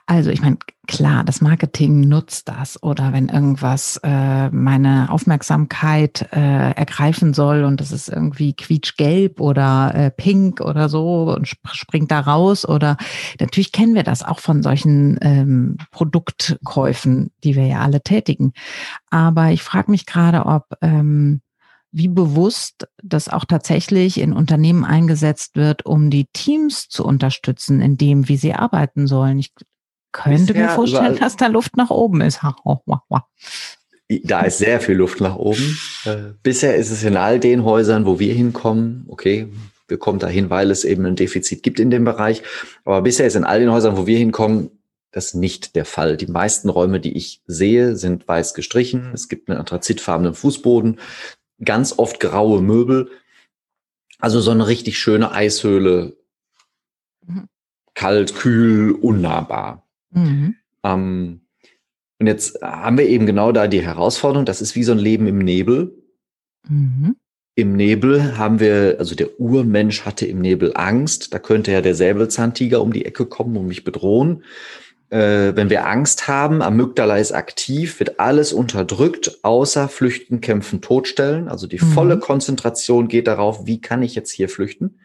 Also 0.06 0.30
ich 0.30 0.42
meine, 0.42 0.58
klar, 0.88 1.24
das 1.24 1.42
Marketing 1.42 2.02
nutzt 2.02 2.48
das 2.48 2.82
oder 2.82 3.14
wenn 3.14 3.30
irgendwas 3.30 4.00
äh, 4.04 4.50
meine 4.50 5.10
Aufmerksamkeit 5.10 6.28
äh, 6.32 6.72
ergreifen 6.72 7.34
soll 7.34 7.64
und 7.64 7.82
das 7.82 7.92
ist 7.92 8.10
irgendwie 8.10 8.54
quietschgelb 8.54 9.40
oder 9.40 9.94
äh, 9.96 10.12
pink 10.12 10.62
oder 10.62 10.90
so 10.90 11.34
und 11.36 11.48
sp 11.50 11.66
springt 11.74 12.12
da 12.12 12.20
raus 12.20 12.68
oder 12.68 12.98
natürlich 13.40 13.72
kennen 13.72 13.96
wir 13.96 14.04
das 14.04 14.24
auch 14.24 14.40
von 14.40 14.62
solchen 14.64 15.18
ähm, 15.22 15.78
Produktkäufen, 15.92 17.32
die 17.44 17.56
wir 17.56 17.66
ja 17.66 17.80
alle 17.80 18.02
tätigen. 18.02 18.54
Aber 19.10 19.52
ich 19.52 19.64
frage 19.64 19.92
mich 19.92 20.06
gerade, 20.06 20.46
ob 20.46 20.66
ähm, 20.82 21.42
wie 21.96 22.10
bewusst 22.10 22.90
das 23.02 23.30
auch 23.30 23.46
tatsächlich 23.46 24.20
in 24.20 24.34
Unternehmen 24.34 24.84
eingesetzt 24.84 25.56
wird, 25.56 25.86
um 25.86 26.10
die 26.10 26.26
Teams 26.34 26.90
zu 26.90 27.06
unterstützen, 27.06 27.80
in 27.82 27.96
dem, 27.96 28.28
wie 28.28 28.36
sie 28.36 28.54
arbeiten 28.54 29.08
sollen. 29.08 29.40
Ich 29.40 29.54
könnte 30.12 30.54
Bisher 30.54 30.68
mir 30.68 30.76
vorstellen, 30.76 31.16
dass 31.16 31.38
da 31.38 31.48
Luft 31.48 31.78
nach 31.78 31.92
oben 31.92 32.20
ist. 32.20 32.42
Da 34.24 34.42
ist 34.42 34.58
sehr 34.58 34.82
viel 34.82 34.96
Luft 34.96 35.22
nach 35.22 35.38
oben. 35.38 35.80
Äh, 36.04 36.34
bisher 36.44 36.76
ist 36.76 36.92
es 36.92 37.04
in 37.04 37.16
all 37.16 37.40
den 37.40 37.64
Häusern, 37.64 38.06
wo 38.06 38.20
wir 38.20 38.34
hinkommen, 38.34 39.06
okay, 39.08 39.48
wir 39.88 39.98
kommen 39.98 40.20
dahin, 40.20 40.50
weil 40.50 40.72
es 40.72 40.84
eben 40.84 41.06
ein 41.06 41.16
Defizit 41.16 41.64
gibt 41.64 41.80
in 41.80 41.92
dem 41.92 42.04
Bereich. 42.04 42.44
Aber 42.84 43.04
bisher 43.04 43.26
ist 43.26 43.36
in 43.36 43.46
all 43.46 43.62
den 43.62 43.72
Häusern, 43.72 43.96
wo 43.96 44.06
wir 44.06 44.18
hinkommen, 44.18 44.70
das 45.12 45.34
nicht 45.34 45.78
der 45.78 45.86
Fall. 45.86 46.18
Die 46.18 46.28
meisten 46.28 46.68
Räume, 46.68 47.00
die 47.00 47.16
ich 47.16 47.42
sehe, 47.48 47.96
sind 47.96 48.28
weiß 48.28 48.54
gestrichen. 48.54 49.12
Es 49.14 49.30
gibt 49.30 49.50
einen 49.50 49.60
anthrazitfarbenen 49.60 50.34
Fußboden 50.34 51.00
ganz 51.64 51.98
oft 51.98 52.20
graue 52.20 52.62
Möbel. 52.62 53.10
Also 54.20 54.40
so 54.40 54.52
eine 54.52 54.68
richtig 54.68 54.98
schöne 54.98 55.32
Eishöhle. 55.32 56.18
Mhm. 57.26 57.48
Kalt, 57.94 58.36
kühl, 58.36 58.92
unnahbar. 58.92 59.88
Mhm. 60.12 60.56
Ähm, 60.84 61.42
und 62.20 62.28
jetzt 62.28 62.62
haben 62.62 62.98
wir 62.98 63.08
eben 63.08 63.26
genau 63.26 63.52
da 63.52 63.68
die 63.68 63.82
Herausforderung, 63.82 64.46
das 64.46 64.62
ist 64.62 64.76
wie 64.76 64.84
so 64.84 64.94
ein 64.94 65.00
Leben 65.00 65.28
im 65.28 65.40
Nebel. 65.40 65.94
Mhm. 66.68 67.16
Im 67.56 67.76
Nebel 67.76 68.38
haben 68.38 68.60
wir, 68.60 68.98
also 69.00 69.16
der 69.16 69.40
Urmensch 69.40 70.06
hatte 70.06 70.26
im 70.26 70.42
Nebel 70.42 70.74
Angst. 70.76 71.34
Da 71.34 71.40
könnte 71.40 71.72
ja 71.72 71.82
der 71.82 71.96
Säbelzahntiger 71.96 72.82
um 72.82 72.92
die 72.92 73.06
Ecke 73.06 73.26
kommen 73.26 73.56
und 73.56 73.68
mich 73.68 73.84
bedrohen 73.86 74.44
äh, 75.10 75.56
wenn 75.56 75.70
wir 75.70 75.88
Angst 75.88 76.28
haben, 76.28 76.62
Amygdala 76.62 77.18
ist 77.18 77.32
aktiv, 77.32 78.00
wird 78.00 78.20
alles 78.20 78.54
unterdrückt, 78.54 79.40
außer 79.44 79.88
Flüchten, 79.88 80.42
Kämpfen, 80.42 80.82
Todstellen. 80.82 81.48
Also 81.48 81.68
die 81.68 81.80
mhm. 81.80 81.92
volle 81.92 82.20
Konzentration 82.20 83.08
geht 83.08 83.28
darauf, 83.28 83.66
wie 83.66 83.82
kann 83.82 84.02
ich 84.02 84.16
jetzt 84.16 84.32
hier 84.32 84.50
flüchten? 84.50 85.00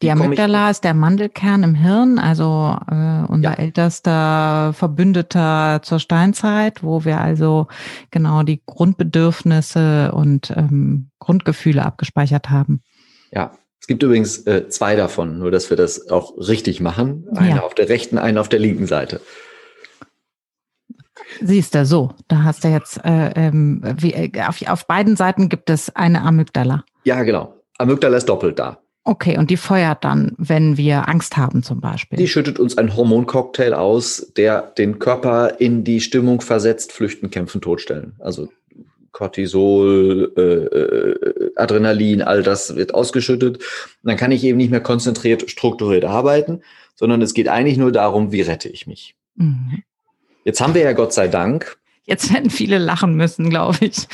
Die 0.00 0.10
Amygdala 0.10 0.70
ist 0.70 0.84
der 0.84 0.94
Mandelkern 0.94 1.62
im 1.62 1.74
Hirn, 1.74 2.18
also 2.18 2.76
äh, 2.90 3.24
unser 3.28 3.50
ja. 3.50 3.54
ältester 3.54 4.72
Verbündeter 4.72 5.80
zur 5.82 5.98
Steinzeit, 5.98 6.82
wo 6.82 7.04
wir 7.04 7.20
also 7.20 7.66
genau 8.10 8.42
die 8.42 8.62
Grundbedürfnisse 8.64 10.12
und 10.12 10.50
ähm, 10.56 11.10
Grundgefühle 11.18 11.84
abgespeichert 11.84 12.48
haben. 12.48 12.80
Ja, 13.32 13.52
es 13.86 13.88
gibt 13.88 14.02
übrigens 14.02 14.38
äh, 14.48 14.68
zwei 14.68 14.96
davon, 14.96 15.38
nur 15.38 15.52
dass 15.52 15.70
wir 15.70 15.76
das 15.76 16.10
auch 16.10 16.36
richtig 16.38 16.80
machen. 16.80 17.28
Eine 17.36 17.50
ja. 17.50 17.62
auf 17.62 17.72
der 17.72 17.88
rechten, 17.88 18.18
eine 18.18 18.40
auf 18.40 18.48
der 18.48 18.58
linken 18.58 18.88
Seite. 18.88 19.20
Siehst 21.40 21.72
du, 21.76 21.86
so, 21.86 22.10
da 22.26 22.42
hast 22.42 22.64
du 22.64 22.68
jetzt, 22.68 22.98
äh, 23.04 23.30
ähm, 23.36 23.80
wie, 24.00 24.12
äh, 24.12 24.42
auf, 24.42 24.60
auf 24.66 24.88
beiden 24.88 25.14
Seiten 25.14 25.48
gibt 25.48 25.70
es 25.70 25.94
eine 25.94 26.22
Amygdala. 26.22 26.84
Ja, 27.04 27.22
genau. 27.22 27.54
Amygdala 27.78 28.16
ist 28.16 28.28
doppelt 28.28 28.58
da. 28.58 28.80
Okay, 29.04 29.38
und 29.38 29.50
die 29.50 29.56
feuert 29.56 30.02
dann, 30.02 30.32
wenn 30.36 30.76
wir 30.76 31.08
Angst 31.08 31.36
haben 31.36 31.62
zum 31.62 31.80
Beispiel. 31.80 32.18
Die 32.18 32.26
schüttet 32.26 32.58
uns 32.58 32.76
einen 32.76 32.96
Hormoncocktail 32.96 33.72
aus, 33.72 34.32
der 34.36 34.62
den 34.62 34.98
Körper 34.98 35.60
in 35.60 35.84
die 35.84 36.00
Stimmung 36.00 36.40
versetzt, 36.40 36.90
flüchten, 36.90 37.30
kämpfen, 37.30 37.60
totstellen. 37.60 38.16
Also 38.18 38.48
Cortisol, 39.16 40.30
äh, 40.36 40.42
äh, 40.42 41.52
Adrenalin, 41.56 42.20
all 42.20 42.42
das 42.42 42.76
wird 42.76 42.92
ausgeschüttet. 42.92 43.56
Und 43.56 43.64
dann 44.02 44.18
kann 44.18 44.30
ich 44.30 44.44
eben 44.44 44.58
nicht 44.58 44.70
mehr 44.70 44.82
konzentriert, 44.82 45.50
strukturiert 45.50 46.04
arbeiten, 46.04 46.60
sondern 46.94 47.22
es 47.22 47.32
geht 47.32 47.48
eigentlich 47.48 47.78
nur 47.78 47.92
darum, 47.92 48.30
wie 48.30 48.42
rette 48.42 48.68
ich 48.68 48.86
mich. 48.86 49.14
Mhm. 49.36 49.82
Jetzt 50.44 50.60
haben 50.60 50.74
wir 50.74 50.82
ja 50.82 50.92
Gott 50.92 51.14
sei 51.14 51.28
Dank. 51.28 51.78
Jetzt 52.04 52.30
werden 52.32 52.50
viele 52.50 52.76
lachen 52.76 53.16
müssen, 53.16 53.48
glaube 53.48 53.78
ich 53.86 54.06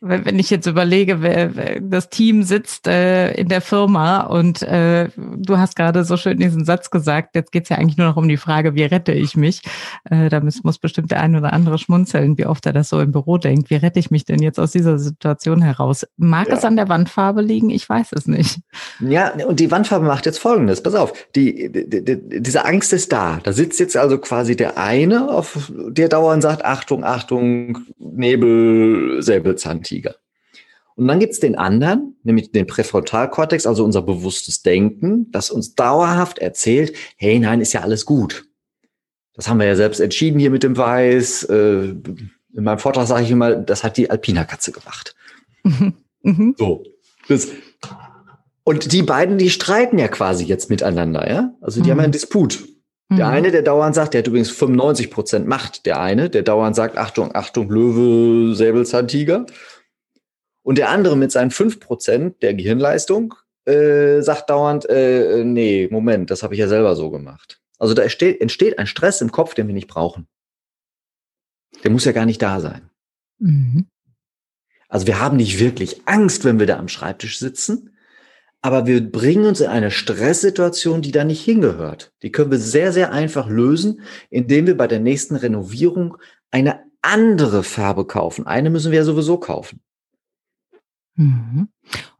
wenn 0.00 0.38
ich 0.38 0.48
jetzt 0.48 0.66
überlege, 0.66 1.22
wer, 1.22 1.56
wer 1.56 1.80
das 1.80 2.08
Team 2.08 2.44
sitzt 2.44 2.86
äh, 2.86 3.32
in 3.32 3.48
der 3.48 3.60
Firma 3.60 4.20
und 4.20 4.62
äh, 4.62 5.08
du 5.16 5.58
hast 5.58 5.74
gerade 5.74 6.04
so 6.04 6.16
schön 6.16 6.38
diesen 6.38 6.64
Satz 6.64 6.90
gesagt, 6.90 7.34
jetzt 7.34 7.50
geht's 7.50 7.68
ja 7.68 7.78
eigentlich 7.78 7.96
nur 7.96 8.06
noch 8.06 8.16
um 8.16 8.28
die 8.28 8.36
Frage, 8.36 8.76
wie 8.76 8.84
rette 8.84 9.12
ich 9.12 9.36
mich? 9.36 9.62
Äh, 10.08 10.28
da 10.28 10.40
muss, 10.40 10.62
muss 10.62 10.78
bestimmt 10.78 11.10
der 11.10 11.20
ein 11.20 11.34
oder 11.34 11.52
andere 11.52 11.78
schmunzeln, 11.78 12.38
wie 12.38 12.46
oft 12.46 12.64
er 12.66 12.72
das 12.72 12.90
so 12.90 13.00
im 13.00 13.10
Büro 13.10 13.38
denkt. 13.38 13.70
Wie 13.70 13.74
rette 13.74 13.98
ich 13.98 14.12
mich 14.12 14.24
denn 14.24 14.40
jetzt 14.40 14.60
aus 14.60 14.70
dieser 14.70 15.00
Situation 15.00 15.62
heraus? 15.62 16.06
Mag 16.16 16.48
ja. 16.48 16.54
es 16.54 16.64
an 16.64 16.76
der 16.76 16.88
Wandfarbe 16.88 17.42
liegen? 17.42 17.70
Ich 17.70 17.88
weiß 17.88 18.12
es 18.12 18.26
nicht. 18.26 18.60
Ja, 19.00 19.32
und 19.46 19.58
die 19.58 19.70
Wandfarbe 19.70 20.06
macht 20.06 20.26
jetzt 20.26 20.38
Folgendes. 20.38 20.80
Pass 20.80 20.94
auf, 20.94 21.12
die, 21.34 21.72
die, 21.72 22.04
die, 22.04 22.40
diese 22.40 22.64
Angst 22.64 22.92
ist 22.92 23.12
da. 23.12 23.40
Da 23.42 23.52
sitzt 23.52 23.80
jetzt 23.80 23.96
also 23.96 24.18
quasi 24.18 24.54
der 24.54 24.78
eine, 24.78 25.28
auf 25.28 25.72
der 25.88 26.08
dauernd 26.08 26.42
sagt, 26.42 26.64
Achtung, 26.64 27.02
Achtung, 27.02 27.78
Nebel, 27.98 29.22
Säbelzahn. 29.22 29.82
Tiger. 29.88 30.16
Und 30.96 31.06
dann 31.06 31.20
gibt 31.20 31.32
es 31.32 31.40
den 31.40 31.56
anderen, 31.56 32.16
nämlich 32.24 32.50
den 32.50 32.66
Präfrontalkortex, 32.66 33.66
also 33.66 33.84
unser 33.84 34.02
bewusstes 34.02 34.62
Denken, 34.62 35.30
das 35.30 35.50
uns 35.50 35.76
dauerhaft 35.76 36.40
erzählt, 36.40 36.96
hey, 37.16 37.38
nein, 37.38 37.60
ist 37.60 37.72
ja 37.72 37.82
alles 37.82 38.04
gut. 38.04 38.46
Das 39.34 39.48
haben 39.48 39.60
wir 39.60 39.66
ja 39.66 39.76
selbst 39.76 40.00
entschieden 40.00 40.40
hier 40.40 40.50
mit 40.50 40.64
dem 40.64 40.76
Weiß. 40.76 41.44
Äh, 41.44 41.94
in 41.94 42.64
meinem 42.64 42.80
Vortrag 42.80 43.06
sage 43.06 43.22
ich 43.22 43.30
immer, 43.30 43.54
das 43.54 43.84
hat 43.84 43.96
die 43.96 44.10
Alpina-Katze 44.10 44.72
gemacht. 44.72 45.14
Mhm. 46.24 46.56
So. 46.58 46.82
Das, 47.28 47.46
und 48.64 48.92
die 48.92 49.02
beiden, 49.02 49.38
die 49.38 49.50
streiten 49.50 49.98
ja 49.98 50.08
quasi 50.08 50.44
jetzt 50.44 50.68
miteinander, 50.68 51.30
ja? 51.30 51.54
Also 51.60 51.80
die 51.80 51.86
mhm. 51.86 51.92
haben 51.92 52.00
einen 52.00 52.12
Disput. 52.12 52.64
Der 53.10 53.28
mhm. 53.28 53.32
eine, 53.32 53.50
der 53.50 53.62
dauernd 53.62 53.94
sagt, 53.94 54.12
der 54.12 54.18
hat 54.18 54.26
übrigens 54.26 54.50
95 54.50 55.10
Prozent 55.10 55.46
Macht. 55.46 55.86
Der 55.86 56.00
eine, 56.00 56.28
der 56.28 56.42
dauernd 56.42 56.76
sagt, 56.76 56.98
Achtung, 56.98 57.34
Achtung, 57.34 57.70
Löwe, 57.70 58.54
Säbelzahntiger. 58.56 59.46
Und 60.68 60.76
der 60.76 60.90
andere 60.90 61.16
mit 61.16 61.32
seinen 61.32 61.50
5% 61.50 62.40
der 62.42 62.52
Gehirnleistung 62.52 63.32
äh, 63.64 64.20
sagt 64.20 64.50
dauernd, 64.50 64.86
äh, 64.90 65.42
nee, 65.42 65.88
Moment, 65.90 66.30
das 66.30 66.42
habe 66.42 66.52
ich 66.52 66.60
ja 66.60 66.68
selber 66.68 66.94
so 66.94 67.08
gemacht. 67.08 67.62
Also 67.78 67.94
da 67.94 68.02
entsteht, 68.02 68.42
entsteht 68.42 68.78
ein 68.78 68.86
Stress 68.86 69.22
im 69.22 69.32
Kopf, 69.32 69.54
den 69.54 69.66
wir 69.66 69.72
nicht 69.72 69.88
brauchen. 69.88 70.28
Der 71.82 71.90
muss 71.90 72.04
ja 72.04 72.12
gar 72.12 72.26
nicht 72.26 72.42
da 72.42 72.60
sein. 72.60 72.90
Mhm. 73.38 73.86
Also 74.90 75.06
wir 75.06 75.18
haben 75.18 75.38
nicht 75.38 75.58
wirklich 75.58 76.02
Angst, 76.06 76.44
wenn 76.44 76.58
wir 76.58 76.66
da 76.66 76.78
am 76.78 76.88
Schreibtisch 76.88 77.38
sitzen, 77.38 77.96
aber 78.60 78.86
wir 78.86 79.10
bringen 79.10 79.46
uns 79.46 79.62
in 79.62 79.68
eine 79.68 79.90
Stresssituation, 79.90 81.00
die 81.00 81.12
da 81.12 81.24
nicht 81.24 81.42
hingehört. 81.42 82.12
Die 82.20 82.30
können 82.30 82.50
wir 82.50 82.58
sehr, 82.58 82.92
sehr 82.92 83.10
einfach 83.10 83.48
lösen, 83.48 84.02
indem 84.28 84.66
wir 84.66 84.76
bei 84.76 84.86
der 84.86 85.00
nächsten 85.00 85.36
Renovierung 85.36 86.18
eine 86.50 86.80
andere 87.00 87.62
Farbe 87.62 88.06
kaufen. 88.06 88.46
Eine 88.46 88.68
müssen 88.68 88.92
wir 88.92 88.98
ja 88.98 89.04
sowieso 89.06 89.38
kaufen. 89.38 89.80
Mhm. 91.18 91.68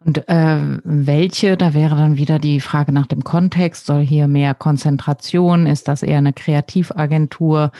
Und 0.04 0.28
äh, 0.28 0.58
welche, 0.82 1.56
da 1.56 1.72
wäre 1.72 1.94
dann 1.94 2.16
wieder 2.16 2.40
die 2.40 2.60
Frage 2.60 2.90
nach 2.90 3.06
dem 3.06 3.22
Kontext, 3.22 3.86
soll 3.86 4.00
hier 4.04 4.26
mehr 4.26 4.54
Konzentration, 4.54 5.66
ist 5.66 5.86
das 5.86 6.02
eher 6.02 6.18
eine 6.18 6.32
Kreativagentur, 6.32 7.70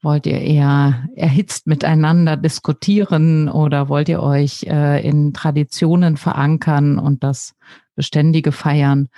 wollt 0.00 0.26
ihr 0.26 0.40
eher 0.40 1.08
erhitzt 1.16 1.66
miteinander 1.66 2.36
diskutieren 2.36 3.48
oder 3.48 3.88
wollt 3.88 4.08
ihr 4.08 4.22
euch 4.22 4.62
äh, 4.68 5.04
in 5.06 5.32
Traditionen 5.32 6.16
verankern 6.16 7.00
und 7.00 7.24
das 7.24 7.54
Beständige 7.96 8.52
feiern? 8.52 9.08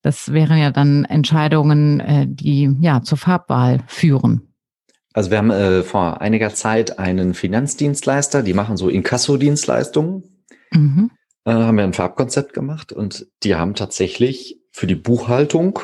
Das 0.00 0.32
wären 0.32 0.56
ja 0.56 0.70
dann 0.70 1.04
Entscheidungen, 1.04 2.00
äh, 2.00 2.26
die 2.26 2.74
ja 2.80 3.02
zur 3.02 3.18
Farbwahl 3.18 3.80
führen. 3.88 4.54
Also 5.12 5.30
wir 5.30 5.36
haben 5.36 5.50
äh, 5.50 5.82
vor 5.82 6.22
einiger 6.22 6.54
Zeit 6.54 6.98
einen 6.98 7.34
Finanzdienstleister, 7.34 8.42
die 8.42 8.54
machen 8.54 8.78
so 8.78 8.88
Inkasso-Dienstleistungen 8.88 10.37
Mhm. 10.72 11.10
Äh, 11.44 11.52
haben 11.52 11.76
wir 11.76 11.84
ein 11.84 11.94
Farbkonzept 11.94 12.52
gemacht 12.52 12.92
und 12.92 13.26
die 13.42 13.54
haben 13.54 13.74
tatsächlich 13.74 14.60
für 14.70 14.86
die 14.86 14.94
Buchhaltung, 14.94 15.80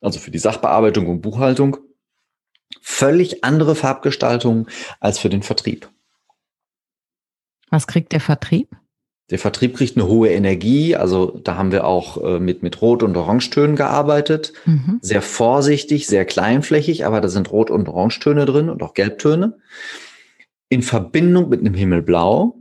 also 0.00 0.18
für 0.18 0.30
die 0.30 0.38
Sachbearbeitung 0.38 1.06
und 1.06 1.20
Buchhaltung, 1.22 1.78
völlig 2.80 3.44
andere 3.44 3.74
Farbgestaltung 3.74 4.68
als 5.00 5.18
für 5.18 5.28
den 5.28 5.42
Vertrieb. 5.42 5.90
Was 7.70 7.86
kriegt 7.86 8.12
der 8.12 8.20
Vertrieb? 8.20 8.68
Der 9.30 9.38
Vertrieb 9.38 9.76
kriegt 9.76 9.96
eine 9.96 10.06
hohe 10.06 10.30
Energie, 10.30 10.96
also 10.96 11.38
da 11.44 11.56
haben 11.56 11.70
wir 11.70 11.84
auch 11.84 12.22
äh, 12.24 12.40
mit, 12.40 12.62
mit 12.62 12.80
Rot- 12.80 13.02
und 13.02 13.14
Orangetönen 13.16 13.76
gearbeitet. 13.76 14.54
Mhm. 14.64 15.00
Sehr 15.02 15.20
vorsichtig, 15.20 16.06
sehr 16.06 16.24
kleinflächig, 16.24 17.04
aber 17.04 17.20
da 17.20 17.28
sind 17.28 17.50
Rot- 17.50 17.70
und 17.70 17.88
Orangetöne 17.88 18.46
drin 18.46 18.70
und 18.70 18.82
auch 18.82 18.94
Gelbtöne. 18.94 19.58
In 20.70 20.82
Verbindung 20.82 21.50
mit 21.50 21.60
einem 21.60 21.74
Himmelblau, 21.74 22.57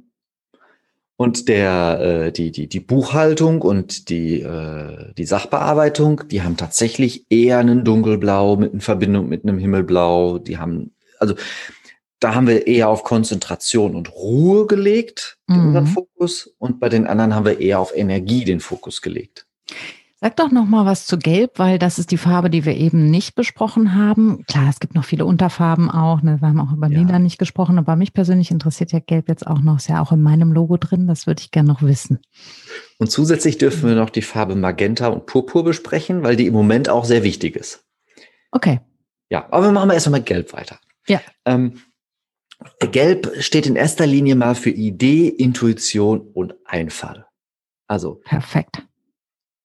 und 1.18 1.50
der, 1.50 2.00
äh, 2.00 2.32
die, 2.32 2.52
die, 2.52 2.68
die 2.68 2.80
Buchhaltung 2.80 3.64
und 3.64 4.10
die, 4.10 4.42
äh, 4.42 5.14
die 5.18 5.26
Sachbearbeitung, 5.26 6.28
die 6.28 6.44
haben 6.44 6.58
tatsächlich 6.58 7.26
eher 7.32 7.58
einen 7.58 7.84
Dunkelblau 7.84 8.56
mit 8.56 8.72
in 8.72 8.82
Verbindung 8.82 9.28
mit 9.28 9.44
einem 9.44 9.58
Himmelblau. 9.58 10.38
Die 10.38 10.60
haben, 10.60 10.92
also 11.20 11.34
da 12.20 12.36
haben 12.36 12.48
wir 12.48 12.68
eher 12.68 12.90
auf 12.90 13.04
Konzentration 13.04 13.96
und 13.96 14.14
Ruhe 14.14 14.68
gelegt, 14.68 15.40
mhm. 15.48 15.68
unseren 15.68 15.88
Fokus. 15.88 16.54
Und 16.60 16.80
bei 16.80 16.88
den 16.88 17.08
anderen 17.08 17.34
haben 17.34 17.46
wir 17.46 17.60
eher 17.60 17.80
auf 17.80 17.96
Energie 17.96 18.46
den 18.46 18.60
Fokus 18.60 19.02
gelegt. 19.02 19.48
Sag 20.20 20.36
doch 20.38 20.50
noch 20.50 20.66
mal 20.66 20.88
was 20.88 21.06
zu 21.06 21.20
Gelb, 21.20 21.60
weil 21.60 21.78
das 21.78 22.00
ist 22.00 22.10
die 22.10 22.18
Farbe, 22.18 22.50
die 22.50 22.66
wir 22.66 22.76
eben 22.76 23.12
nicht 23.12 23.36
besprochen 23.36 23.94
haben. 23.94 24.44
Klar, 24.48 24.68
es 24.68 24.80
gibt 24.80 24.96
noch 24.96 25.06
viele 25.06 25.26
Unterfarben 25.26 25.92
auch. 25.92 26.24
Ne? 26.24 26.42
Wir 26.42 26.48
haben 26.48 26.60
auch 26.60 26.74
über 26.74 26.88
ja. 26.88 26.98
Lila 26.98 27.20
nicht 27.20 27.38
gesprochen, 27.38 27.78
aber 27.78 27.96
mich 27.96 28.14
persönlich 28.14 28.50
interessiert 28.50 28.92
ja 28.92 29.00
Gelb 29.00 29.30
jetzt 29.30 29.46
auch 29.46 29.60
noch. 29.60 29.78
Ist 29.78 29.90
ja 29.90 30.02
auch 30.02 30.12
in 30.12 30.24
meinem 30.24 30.52
Logo 30.52 30.78
drin. 30.78 31.06
Das 31.06 31.28
würde 31.28 31.42
ich 31.44 31.52
gerne 31.52 31.70
noch 31.70 31.84
wissen. 31.84 32.20
Und 32.98 33.12
zusätzlich 33.12 33.60
dürfen 33.60 33.88
wir 33.88 33.96
noch 33.96 34.10
die 34.10 34.24
Farbe 34.24 34.56
Magenta 34.56 35.06
und 35.08 35.28
Purpur 35.28 35.64
besprechen, 35.64 36.24
weil 36.24 36.36
die 36.36 36.48
im 36.48 36.54
Moment 36.54 36.90
auch 36.90 37.06
sehr 37.06 37.22
wichtig 37.22 37.56
ist. 37.56 37.86
Okay. 38.52 38.80
Ja, 39.30 39.48
aber 39.52 39.66
wir 39.66 39.72
machen 39.72 39.92
erst 39.92 40.10
mal 40.10 40.22
Gelb 40.22 40.52
weiter. 40.52 40.80
Ja. 41.08 41.22
Ähm, 41.46 41.80
Gelb 42.92 43.32
steht 43.40 43.68
in 43.68 43.76
erster 43.76 44.08
Linie 44.08 44.34
mal 44.34 44.56
für 44.56 44.72
Idee, 44.72 45.28
Intuition 45.28 46.22
und 46.22 46.56
Einfall. 46.66 47.28
Also. 47.86 48.16
Perfekt. 48.26 48.87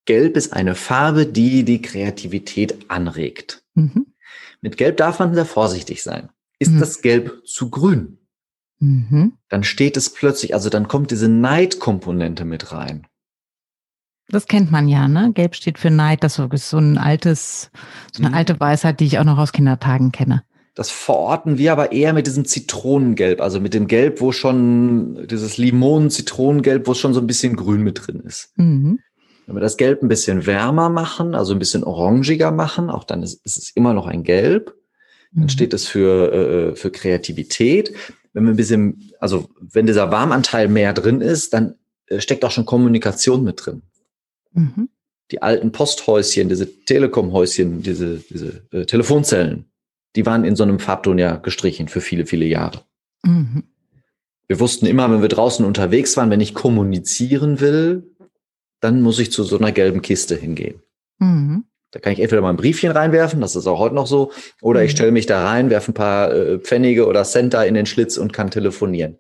Gelb 0.05 0.37
ist 0.37 0.53
eine 0.53 0.75
Farbe, 0.75 1.27
die 1.27 1.65
die 1.65 1.83
Kreativität 1.83 2.91
anregt. 2.91 3.63
Mhm. 3.75 4.07
Mit 4.61 4.77
Gelb 4.77 4.97
darf 4.97 5.19
man 5.19 5.35
sehr 5.35 5.47
vorsichtig 5.47 6.03
sein. 6.03 6.31
Ist 6.59 6.73
mhm. 6.73 6.81
das 6.81 7.03
Gelb 7.03 7.43
zu 7.47 7.71
grün? 7.71 8.19
Mhm. 8.79 9.35
Dann 9.49 9.65
steht 9.65 9.97
es 9.97 10.11
plötzlich, 10.11 10.55
also 10.55 10.69
dann 10.69 10.89
kommt 10.89 11.11
diese 11.11 11.29
Neidkomponente 11.29 12.45
mit 12.45 12.73
rein. 12.73 13.07
Das 14.29 14.47
kennt 14.47 14.71
man 14.71 14.89
ja, 14.89 15.09
ne? 15.09 15.33
Gelb 15.35 15.55
steht 15.55 15.79
für 15.79 15.91
Neid. 15.91 16.25
Das 16.25 16.39
ist 16.39 16.71
so 16.71 16.79
ein 16.79 16.97
altes, 16.97 17.71
so 18.13 18.23
eine 18.23 18.31
mhm. 18.31 18.35
alte 18.35 18.61
Weisheit, 18.61 19.01
die 19.01 19.05
ich 19.05 19.19
auch 19.19 19.25
noch 19.25 19.39
aus 19.39 19.53
Kindertagen 19.53 20.11
kenne. 20.11 20.43
Das 20.75 20.91
verorten 20.91 21.59
wir 21.59 21.73
aber 21.73 21.93
eher 21.93 22.15
mit 22.15 22.27
diesem 22.27 22.47
Zitronengelb, 22.47 23.43
also 23.43 23.61
mit 23.61 23.75
dem 23.75 23.89
Gelb, 23.89 24.23
wo 24.23 24.33
schon 24.33 25.27
dieses 25.27 25.59
Limonen-Zitronengelb, 25.59 26.87
wo 26.87 26.95
schon 26.95 27.13
so 27.13 27.21
ein 27.21 27.27
bisschen 27.27 27.57
Grün 27.57 27.83
mit 27.83 28.07
drin 28.07 28.21
ist. 28.21 28.53
Mhm. 28.57 29.01
Wenn 29.53 29.59
wir 29.59 29.65
das 29.65 29.77
Gelb 29.77 30.03
ein 30.03 30.09
bisschen 30.09 30.47
wärmer 30.47 30.89
machen, 30.89 31.35
also 31.35 31.53
ein 31.53 31.59
bisschen 31.59 31.85
orangiger 31.85 32.51
machen, 32.51 32.89
auch 32.89 33.05
dann 33.05 33.23
ist, 33.23 33.45
ist 33.45 33.59
es 33.59 33.71
immer 33.75 33.93
noch 33.93 34.07
ein 34.07 34.23
Gelb. 34.23 34.75
Dann 35.33 35.45
mhm. 35.45 35.49
steht 35.51 35.75
es 35.75 35.87
für, 35.87 36.33
äh, 36.33 36.75
für 36.75 36.91
Kreativität. 36.91 37.93
Wenn 38.33 38.45
wir 38.45 38.55
ein 38.55 38.57
bisschen, 38.57 39.13
also 39.21 39.51
wenn 39.61 39.85
dieser 39.85 40.11
Warmanteil 40.11 40.69
mehr 40.69 40.95
drin 40.95 41.21
ist, 41.21 41.53
dann 41.53 41.75
äh, 42.07 42.23
steckt 42.23 42.47
auch 42.47 42.51
schon 42.51 42.65
Kommunikation 42.65 43.45
mit 43.45 43.67
drin. 43.67 43.83
Mhm. 44.55 44.89
Die 45.31 45.43
alten 45.43 45.71
Posthäuschen, 45.71 46.49
diese 46.49 46.85
Telekom-Häuschen, 46.87 47.83
diese, 47.83 48.21
diese 48.31 48.63
äh, 48.73 48.87
Telefonzellen, 48.87 49.67
die 50.17 50.25
waren 50.25 50.45
in 50.45 50.57
so 50.57 50.63
einem 50.63 50.79
Farbton 50.79 51.19
ja 51.19 51.37
gestrichen 51.37 51.89
für 51.89 52.01
viele, 52.01 52.25
viele 52.25 52.47
Jahre. 52.47 52.81
Mhm. 53.23 53.65
Wir 54.49 54.61
wussten 54.61 54.85
immer, 54.85 55.11
wenn 55.11 55.23
wir 55.23 55.29
draußen 55.29 55.65
unterwegs 55.65 56.17
waren, 56.17 56.31
wenn 56.31 56.41
ich 56.41 56.53
kommunizieren 56.53 57.61
will, 57.61 58.12
dann 58.83 59.01
muss 59.01 59.19
ich 59.19 59.33
zu 59.33 59.45
so 59.45 59.57
einer 59.57 59.73
gelben 59.73 60.03
Kiste 60.03 60.37
hingehen. 60.37 60.83
Mhm. 61.19 61.65
Da 61.93 62.01
kann 62.01 62.13
ich 62.13 62.21
entweder 62.21 62.43
mal 62.43 62.51
ein 62.51 62.57
Briefchen 62.57 62.91
reinwerfen, 62.91 63.41
das 63.41 63.55
ist 63.55 63.67
auch 63.67 63.79
heute 63.79 63.95
noch 63.95 64.07
so, 64.07 64.33
oder 64.61 64.81
mhm. 64.81 64.87
ich 64.87 64.93
stelle 64.93 65.13
mich 65.13 65.27
da 65.27 65.45
rein, 65.45 65.71
werfe 65.71 65.93
ein 65.93 65.95
paar 65.95 66.33
äh, 66.35 66.59
Pfennige 66.59 67.07
oder 67.07 67.25
Center 67.25 67.67
in 67.67 67.75
den 67.75 67.87
Schlitz 67.87 68.19
und 68.19 68.33
kann 68.33 68.51
telefonieren. 68.51 69.19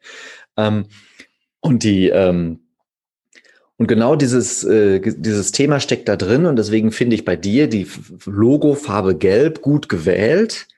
Ähm, 0.56 0.86
und 1.60 1.84
die 1.84 2.08
ähm, 2.08 2.58
und 3.76 3.88
genau 3.88 4.14
dieses, 4.14 4.62
äh, 4.64 5.00
dieses 5.00 5.50
Thema 5.50 5.80
steckt 5.80 6.08
da 6.08 6.16
drin 6.16 6.46
und 6.46 6.56
deswegen 6.56 6.92
finde 6.92 7.16
ich 7.16 7.24
bei 7.24 7.34
dir 7.34 7.66
die 7.66 7.88
Logofarbe 8.26 9.16
Gelb 9.16 9.60
gut 9.60 9.88
gewählt, 9.88 10.68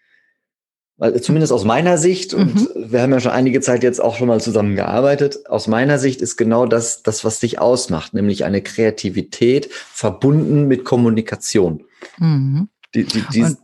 zumindest 1.21 1.53
aus 1.53 1.65
meiner 1.65 1.99
Sicht, 1.99 2.35
und 2.35 2.55
mhm. 2.55 2.93
wir 2.93 3.03
haben 3.03 3.13
ja 3.13 3.21
schon 3.21 3.33
einige 3.33 3.61
Zeit 3.61 3.83
jetzt 3.83 4.01
auch 4.01 4.17
schon 4.17 4.29
mal 4.29 4.41
zusammen 4.41 4.77
gearbeitet, 4.77 5.49
aus 5.49 5.67
meiner 5.67 5.99
Sicht 5.99 6.21
ist 6.21 6.37
genau 6.37 6.67
das, 6.67 7.03
das, 7.03 7.25
was 7.25 7.41
dich 7.41 7.59
ausmacht, 7.59 8.15
nämlich 8.15 8.45
eine 8.45 8.63
Kreativität 8.63 9.69
verbunden 9.73 10.69
mit 10.69 10.85
Kommunikation. 10.85 11.85
Mhm. 12.19 12.69
Die, 12.95 13.05
die, 13.05 13.25
die 13.33 13.43
und, 13.43 13.59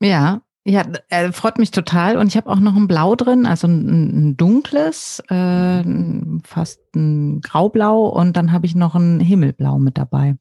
ja, 0.00 0.42
ja, 0.64 0.84
äh, 1.08 1.32
freut 1.32 1.58
mich 1.58 1.70
total. 1.70 2.16
Und 2.16 2.28
ich 2.28 2.36
habe 2.36 2.48
auch 2.48 2.60
noch 2.60 2.76
ein 2.76 2.86
Blau 2.86 3.16
drin, 3.16 3.46
also 3.46 3.66
ein, 3.66 4.28
ein 4.28 4.36
dunkles, 4.36 5.20
äh, 5.28 5.82
fast 6.44 6.80
ein 6.94 7.40
Graublau 7.40 8.06
und 8.06 8.36
dann 8.36 8.52
habe 8.52 8.66
ich 8.66 8.74
noch 8.74 8.94
ein 8.94 9.20
Himmelblau 9.20 9.78
mit 9.78 9.98
dabei. 9.98 10.36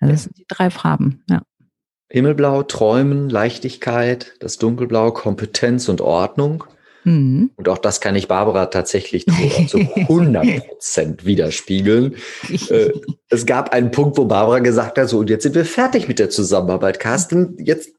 Also 0.00 0.12
das 0.12 0.22
sind 0.24 0.38
die 0.38 0.46
drei 0.48 0.70
Farben, 0.70 1.22
ja. 1.30 1.42
Himmelblau, 2.14 2.62
Träumen, 2.62 3.28
Leichtigkeit, 3.28 4.36
das 4.38 4.56
Dunkelblau, 4.58 5.10
Kompetenz 5.10 5.88
und 5.88 6.00
Ordnung. 6.00 6.62
Mhm. 7.02 7.50
Und 7.56 7.68
auch 7.68 7.78
das 7.78 8.00
kann 8.00 8.14
ich 8.14 8.28
Barbara 8.28 8.66
tatsächlich 8.66 9.26
zu 9.66 9.78
100 9.96 10.64
Prozent 10.64 11.26
widerspiegeln. 11.26 12.14
Äh, 12.68 12.92
es 13.30 13.46
gab 13.46 13.72
einen 13.72 13.90
Punkt, 13.90 14.16
wo 14.16 14.26
Barbara 14.26 14.60
gesagt 14.60 14.96
hat, 14.96 15.08
so, 15.08 15.18
und 15.18 15.28
jetzt 15.28 15.42
sind 15.42 15.56
wir 15.56 15.64
fertig 15.64 16.06
mit 16.06 16.20
der 16.20 16.30
Zusammenarbeit. 16.30 17.00
Carsten, 17.00 17.56
jetzt, 17.58 17.90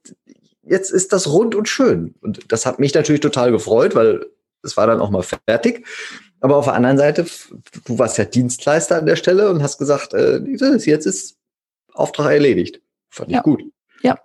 jetzt 0.63 0.91
ist 0.91 1.12
das 1.12 1.30
rund 1.34 1.54
und 1.54 1.67
schön. 1.67 2.15
Und 2.21 2.54
das 2.54 2.65
hat 2.65 2.80
mich 2.80 2.93
natürlich 2.93 3.19
total 3.19 3.51
gefreut, 3.51 3.95
weil 3.95 4.25
es 4.63 4.78
war 4.78 4.88
dann 4.88 5.01
auch 5.01 5.10
mal 5.10 5.23
fertig. 5.23 5.86
Aber 6.39 6.56
auf 6.56 6.65
der 6.65 6.75
anderen 6.75 6.97
Seite, 6.97 7.25
du 7.84 7.99
warst 7.99 8.17
ja 8.17 8.23
Dienstleister 8.23 8.97
an 8.97 9.08
der 9.08 9.17
Stelle 9.17 9.49
und 9.49 9.62
hast 9.62 9.78
gesagt, 9.78 10.13
äh, 10.13 10.38
jetzt 10.38 11.06
ist 11.06 11.36
Auftrag 11.91 12.32
erledigt. 12.32 12.80
Fand 13.10 13.30
ich 13.30 13.36
ja. 13.36 13.41
gut. 13.41 13.62
Ja, 14.01 14.19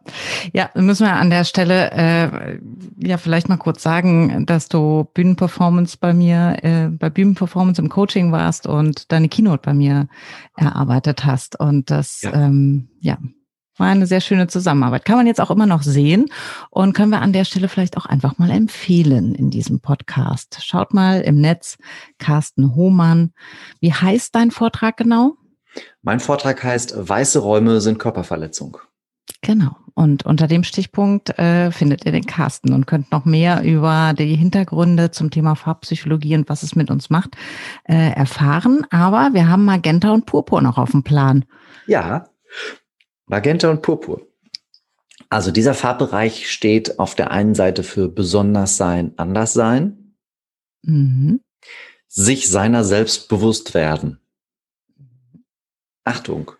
ja, 0.52 0.70
müssen 0.74 1.06
wir 1.06 1.14
an 1.14 1.30
der 1.30 1.44
Stelle 1.44 1.90
äh, 1.92 2.58
ja 2.98 3.16
vielleicht 3.16 3.48
mal 3.48 3.56
kurz 3.56 3.82
sagen, 3.82 4.44
dass 4.44 4.68
du 4.68 5.08
Bühnenperformance 5.14 5.96
bei 5.98 6.12
mir, 6.12 6.58
äh, 6.62 6.88
bei 6.88 7.08
Bühnenperformance 7.08 7.80
im 7.80 7.88
Coaching 7.88 8.30
warst 8.30 8.66
und 8.66 9.10
deine 9.10 9.28
Keynote 9.28 9.62
bei 9.64 9.72
mir 9.72 10.08
erarbeitet 10.56 11.24
hast. 11.24 11.58
Und 11.58 11.90
das, 11.90 12.20
ja, 12.22 12.34
ähm, 12.34 12.90
ja 13.00 13.18
war 13.80 13.88
eine 13.88 14.06
sehr 14.06 14.20
schöne 14.20 14.46
Zusammenarbeit. 14.46 15.04
Kann 15.04 15.16
man 15.16 15.26
jetzt 15.26 15.40
auch 15.40 15.50
immer 15.50 15.66
noch 15.66 15.82
sehen 15.82 16.26
und 16.68 16.92
können 16.92 17.10
wir 17.10 17.22
an 17.22 17.32
der 17.32 17.44
Stelle 17.44 17.68
vielleicht 17.68 17.96
auch 17.96 18.06
einfach 18.06 18.38
mal 18.38 18.50
empfehlen 18.50 19.34
in 19.34 19.50
diesem 19.50 19.80
Podcast. 19.80 20.58
Schaut 20.62 20.94
mal 20.94 21.22
im 21.22 21.40
Netz, 21.40 21.78
Carsten 22.18 22.76
Hohmann. 22.76 23.32
Wie 23.80 23.92
heißt 23.92 24.34
dein 24.34 24.50
Vortrag 24.52 24.98
genau? 24.98 25.36
Mein 26.02 26.20
Vortrag 26.20 26.62
heißt 26.62 26.94
Weiße 26.96 27.38
Räume 27.40 27.80
sind 27.80 27.98
Körperverletzung. 27.98 28.78
Genau. 29.42 29.76
Und 29.94 30.24
unter 30.24 30.46
dem 30.46 30.64
Stichpunkt 30.64 31.38
äh, 31.38 31.70
findet 31.72 32.06
ihr 32.06 32.12
den 32.12 32.24
Carsten 32.24 32.72
und 32.72 32.86
könnt 32.86 33.10
noch 33.12 33.24
mehr 33.24 33.62
über 33.62 34.14
die 34.16 34.34
Hintergründe 34.34 35.10
zum 35.10 35.30
Thema 35.30 35.56
Farbpsychologie 35.56 36.36
und 36.36 36.48
was 36.48 36.62
es 36.62 36.74
mit 36.74 36.90
uns 36.90 37.10
macht 37.10 37.36
äh, 37.84 38.12
erfahren. 38.12 38.86
Aber 38.90 39.30
wir 39.32 39.48
haben 39.48 39.64
Magenta 39.64 40.10
und 40.10 40.26
Purpur 40.26 40.62
noch 40.62 40.78
auf 40.78 40.92
dem 40.92 41.02
Plan. 41.02 41.44
Ja, 41.86 42.28
Magenta 43.26 43.70
und 43.70 43.82
Purpur. 43.82 44.26
Also 45.28 45.52
dieser 45.52 45.74
Farbbereich 45.74 46.50
steht 46.50 46.98
auf 46.98 47.14
der 47.14 47.30
einen 47.30 47.54
Seite 47.54 47.82
für 47.82 48.08
besonders 48.08 48.76
sein, 48.76 49.12
anders 49.16 49.52
sein, 49.52 50.16
mhm. 50.82 51.40
sich 52.08 52.48
seiner 52.48 52.84
selbst 52.84 53.28
bewusst 53.28 53.74
werden. 53.74 54.18
Achtung, 56.04 56.52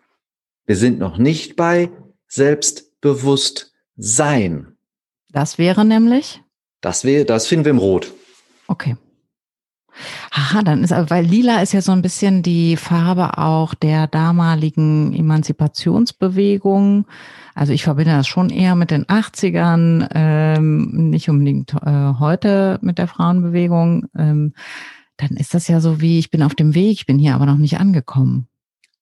wir 0.66 0.77
sind 0.77 1.01
noch 1.01 1.18
nicht 1.18 1.57
bei 1.57 1.90
Selbstbewusstsein. 2.31 4.77
Das 5.33 5.59
wäre 5.59 5.85
nämlich? 5.85 6.43
Das 6.81 7.05
wäre, 7.05 7.25
das 7.25 7.47
finden 7.47 7.66
wir 7.66 7.71
im 7.71 7.79
Rot. 7.79 8.12
Okay. 8.69 8.97
Aha, 10.31 10.62
dann 10.62 10.85
ist, 10.85 10.93
weil 10.93 11.27
lila 11.27 11.61
ist 11.61 11.73
ja 11.73 11.83
so 11.83 11.90
ein 11.93 12.03
bisschen 12.03 12.43
die 12.43 12.77
Farbe 12.77 13.38
auch 13.38 13.75
der 13.75 14.07
damaligen 14.07 15.12
Emanzipationsbewegung. 15.12 17.07
Also 17.55 17.73
ich 17.73 17.83
verbinde 17.83 18.12
das 18.12 18.29
schon 18.29 18.49
eher 18.49 18.77
mit 18.77 18.93
den 18.93 19.05
80ern, 19.05 20.09
ähm, 20.14 21.11
nicht 21.11 21.29
unbedingt 21.29 21.75
äh, 21.75 22.14
heute 22.19 22.79
mit 22.81 22.99
der 22.99 23.09
Frauenbewegung. 23.09 24.07
Ähm, 24.16 24.55
dann 25.16 25.31
ist 25.31 25.53
das 25.53 25.69
ja 25.69 25.81
so 25.81 26.01
wie, 26.01 26.19
ich 26.19 26.31
bin 26.31 26.43
auf 26.43 26.55
dem 26.55 26.75
Weg, 26.75 26.93
ich 26.93 27.07
bin 27.07 27.19
hier 27.19 27.35
aber 27.35 27.47
noch 27.47 27.59
nicht 27.59 27.79
angekommen. 27.79 28.47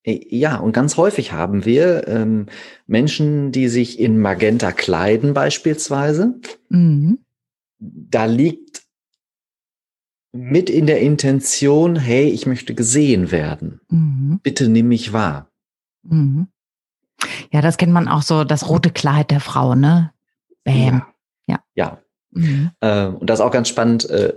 Ja, 0.08 0.56
und 0.56 0.72
ganz 0.72 0.96
häufig 0.96 1.32
haben 1.32 1.64
wir 1.66 2.08
ähm, 2.08 2.46
Menschen, 2.86 3.52
die 3.52 3.68
sich 3.68 4.00
in 4.00 4.18
Magenta 4.18 4.72
kleiden 4.72 5.34
beispielsweise. 5.34 6.40
Mhm. 6.70 7.18
Da 7.78 8.24
liegt 8.24 8.84
mit 10.32 10.70
in 10.70 10.86
der 10.86 11.00
Intention, 11.00 11.96
hey, 11.96 12.28
ich 12.28 12.46
möchte 12.46 12.74
gesehen 12.74 13.30
werden. 13.30 13.80
Mhm. 13.88 14.40
Bitte 14.42 14.68
nimm 14.68 14.88
mich 14.88 15.12
wahr. 15.12 15.50
Mhm. 16.02 16.48
Ja, 17.52 17.60
das 17.60 17.76
kennt 17.76 17.92
man 17.92 18.08
auch 18.08 18.22
so, 18.22 18.44
das 18.44 18.68
rote 18.68 18.90
Kleid 18.90 19.30
der 19.30 19.40
Frau, 19.40 19.74
ne? 19.74 20.12
Bam. 20.64 21.02
Ja. 21.46 21.60
Ja. 21.74 22.02
Mhm. 22.30 22.70
Äh, 22.80 23.06
und 23.06 23.28
das 23.28 23.40
ist 23.40 23.44
auch 23.44 23.50
ganz 23.50 23.68
spannend. 23.68 24.08
Äh, 24.08 24.34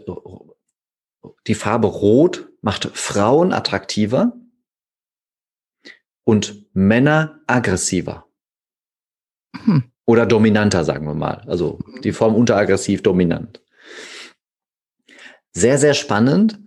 die 1.47 1.55
Farbe 1.55 1.88
Rot 1.88 2.49
macht 2.62 2.89
Frauen 2.93 3.53
attraktiver 3.53 4.34
und 6.23 6.65
Männer 6.73 7.39
aggressiver. 7.47 8.25
Hm. 9.65 9.84
Oder 10.05 10.25
dominanter, 10.25 10.84
sagen 10.84 11.05
wir 11.05 11.13
mal. 11.13 11.43
Also 11.47 11.79
die 12.03 12.12
Form 12.12 12.36
unteraggressiv 12.36 13.03
dominant. 13.03 13.62
Sehr, 15.53 15.77
sehr 15.77 15.93
spannend. 15.93 16.60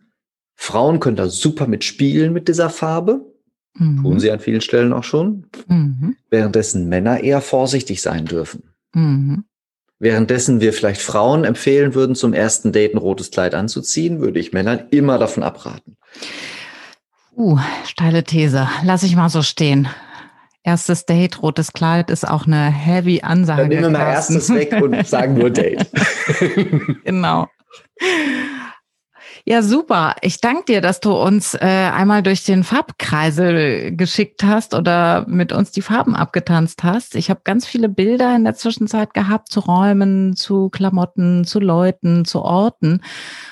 Frauen 0.54 1.00
können 1.00 1.16
da 1.16 1.28
super 1.28 1.66
mitspielen 1.66 2.32
mit 2.32 2.48
dieser 2.48 2.70
Farbe. 2.70 3.34
Mhm. 3.76 4.02
Tun 4.02 4.20
sie 4.20 4.30
an 4.30 4.40
vielen 4.40 4.60
Stellen 4.60 4.92
auch 4.92 5.04
schon. 5.04 5.46
Mhm. 5.66 6.16
Währenddessen 6.30 6.88
Männer 6.88 7.20
eher 7.20 7.40
vorsichtig 7.40 8.02
sein 8.02 8.24
dürfen. 8.24 8.70
Mhm. 8.94 9.44
Währenddessen 9.98 10.60
wir 10.60 10.72
vielleicht 10.72 11.00
Frauen 11.00 11.44
empfehlen 11.44 11.94
würden, 11.94 12.14
zum 12.14 12.34
ersten 12.34 12.72
Date 12.72 12.94
ein 12.94 12.98
rotes 12.98 13.30
Kleid 13.30 13.54
anzuziehen, 13.54 14.20
würde 14.20 14.38
ich 14.38 14.52
Männern 14.52 14.88
immer 14.90 15.18
davon 15.18 15.42
abraten. 15.42 15.96
Uh, 17.36 17.58
steile 17.86 18.22
These. 18.22 18.68
Lass 18.82 19.02
ich 19.02 19.16
mal 19.16 19.28
so 19.28 19.42
stehen. 19.42 19.88
Erstes 20.62 21.04
Date, 21.04 21.42
rotes 21.42 21.72
Kleid 21.72 22.10
ist 22.10 22.26
auch 22.26 22.46
eine 22.46 22.70
heavy 22.70 23.20
Ansage. 23.22 23.62
Dann 23.62 23.68
nehmen 23.68 23.82
wir 23.82 23.90
mal 23.90 24.12
erstes 24.12 24.48
weg 24.48 24.72
und 24.80 25.06
sagen 25.06 25.34
nur 25.34 25.50
Date. 25.50 25.86
genau. 27.04 27.48
Ja, 29.46 29.60
super. 29.60 30.14
Ich 30.22 30.40
danke 30.40 30.64
dir, 30.64 30.80
dass 30.80 31.00
du 31.00 31.12
uns 31.12 31.52
äh, 31.52 31.58
einmal 31.60 32.22
durch 32.22 32.44
den 32.44 32.64
Farbkreisel 32.64 33.94
geschickt 33.94 34.42
hast 34.42 34.72
oder 34.72 35.26
mit 35.28 35.52
uns 35.52 35.70
die 35.70 35.82
Farben 35.82 36.16
abgetanzt 36.16 36.82
hast. 36.82 37.14
Ich 37.14 37.28
habe 37.28 37.42
ganz 37.44 37.66
viele 37.66 37.90
Bilder 37.90 38.34
in 38.34 38.44
der 38.44 38.54
Zwischenzeit 38.54 39.12
gehabt 39.12 39.52
zu 39.52 39.60
Räumen, 39.60 40.34
zu 40.34 40.70
Klamotten, 40.70 41.44
zu 41.44 41.60
Leuten, 41.60 42.24
zu 42.24 42.40
Orten. 42.40 43.02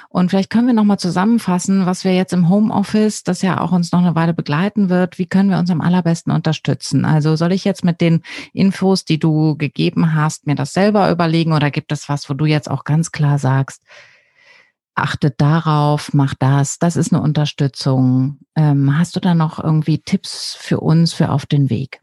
Und 0.09 0.31
vielleicht 0.31 0.49
können 0.49 0.67
wir 0.67 0.73
nochmal 0.73 0.99
zusammenfassen, 0.99 1.85
was 1.85 2.05
wir 2.05 2.15
jetzt 2.15 2.33
im 2.33 2.49
Homeoffice, 2.49 3.23
das 3.23 3.43
ja 3.43 3.61
auch 3.61 3.73
uns 3.73 3.93
noch 3.93 4.01
eine 4.01 4.15
Weile 4.15 4.33
begleiten 4.33 4.89
wird, 4.89 5.19
wie 5.19 5.27
können 5.27 5.51
wir 5.51 5.59
uns 5.59 5.71
am 5.71 5.83
allerbesten 5.83 6.33
unterstützen? 6.33 7.05
Also 7.05 7.37
soll 7.37 7.53
ich 7.53 7.65
jetzt 7.67 7.85
mit 7.85 8.01
den 8.01 8.23
Infos, 8.55 9.05
die 9.05 9.19
du 9.19 9.59
gegeben 9.59 10.15
hast, 10.15 10.47
mir 10.47 10.55
das 10.55 10.73
selber 10.73 11.11
überlegen 11.11 11.53
oder 11.53 11.71
gibt 11.71 11.93
es 11.93 12.09
was, 12.09 12.31
wo 12.31 12.35
du 12.35 12.47
jetzt 12.47 12.71
auch 12.71 12.85
ganz 12.85 13.13
klar 13.13 13.39
sagst, 13.39 13.83
achtet 14.95 15.41
darauf, 15.41 16.13
mach 16.13 16.35
das, 16.35 16.79
das 16.79 16.97
ist 16.97 17.13
eine 17.13 17.23
Unterstützung. 17.23 18.39
Ähm, 18.57 18.99
hast 18.99 19.17
du 19.17 19.21
da 19.21 19.35
noch 19.35 19.63
irgendwie 19.63 19.99
Tipps 19.99 20.55
für 20.55 20.81
uns 20.81 21.13
für 21.13 21.31
auf 21.31 21.47
den 21.47 21.71
Weg? 21.71 22.01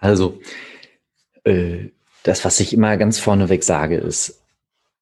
Also, 0.00 0.40
äh, 1.44 1.90
das, 2.22 2.44
was 2.44 2.60
ich 2.60 2.72
immer 2.72 2.96
ganz 2.96 3.18
vorneweg 3.18 3.64
sage, 3.64 3.96
ist, 3.96 4.42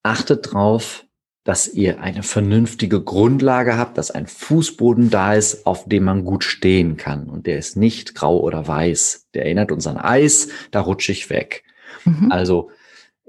achtet 0.03 0.53
drauf, 0.53 1.05
dass 1.43 1.73
ihr 1.73 2.01
eine 2.01 2.23
vernünftige 2.23 3.01
Grundlage 3.01 3.77
habt, 3.77 3.97
dass 3.97 4.11
ein 4.11 4.27
Fußboden 4.27 5.09
da 5.09 5.33
ist, 5.33 5.65
auf 5.65 5.85
dem 5.85 6.03
man 6.03 6.25
gut 6.25 6.43
stehen 6.43 6.97
kann. 6.97 7.29
Und 7.29 7.47
der 7.47 7.57
ist 7.57 7.77
nicht 7.77 8.15
grau 8.15 8.39
oder 8.41 8.67
weiß. 8.67 9.27
Der 9.33 9.45
erinnert 9.45 9.71
uns 9.71 9.87
an 9.87 9.97
Eis, 9.97 10.49
da 10.71 10.81
rutsche 10.81 11.13
ich 11.13 11.29
weg. 11.29 11.63
Mhm. 12.03 12.31
Also 12.33 12.69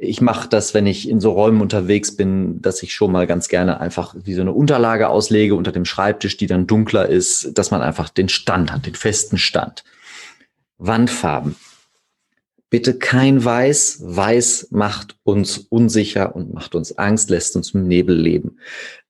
ich 0.01 0.21
mache 0.21 0.49
das, 0.49 0.75
wenn 0.75 0.87
ich 0.87 1.09
in 1.09 1.19
so 1.19 1.33
Räumen 1.33 1.61
unterwegs 1.61 2.15
bin, 2.15 2.63
dass 2.63 2.83
ich 2.85 2.95
schon 2.95 3.11
mal 3.11 3.27
ganz 3.27 3.49
gerne 3.49 3.81
einfach 3.81 4.15
wie 4.23 4.35
so 4.35 4.41
eine 4.41 4.53
Unterlage 4.53 5.09
auslege 5.09 5.57
unter 5.57 5.73
dem 5.73 5.85
Schreibtisch, 5.85 6.37
die 6.37 6.47
dann 6.47 6.69
dunkler 6.69 7.09
ist, 7.09 7.59
dass 7.59 7.73
man 7.73 7.83
einfach 7.83 8.09
den 8.09 8.29
Stand 8.29 8.73
hat, 8.73 8.87
den 8.87 8.95
festen 8.95 9.39
Stand. 9.39 9.83
Wandfarben. 10.79 11.57
Bitte 12.71 12.95
kein 12.95 13.45
Weiß. 13.45 13.99
Weiß 14.01 14.69
macht 14.71 15.17
uns 15.25 15.59
unsicher 15.59 16.37
und 16.37 16.55
macht 16.55 16.77
uns 16.77 16.97
Angst, 16.97 17.29
lässt 17.31 17.57
uns 17.57 17.75
im 17.75 17.89
Nebel 17.89 18.17
leben. 18.17 18.59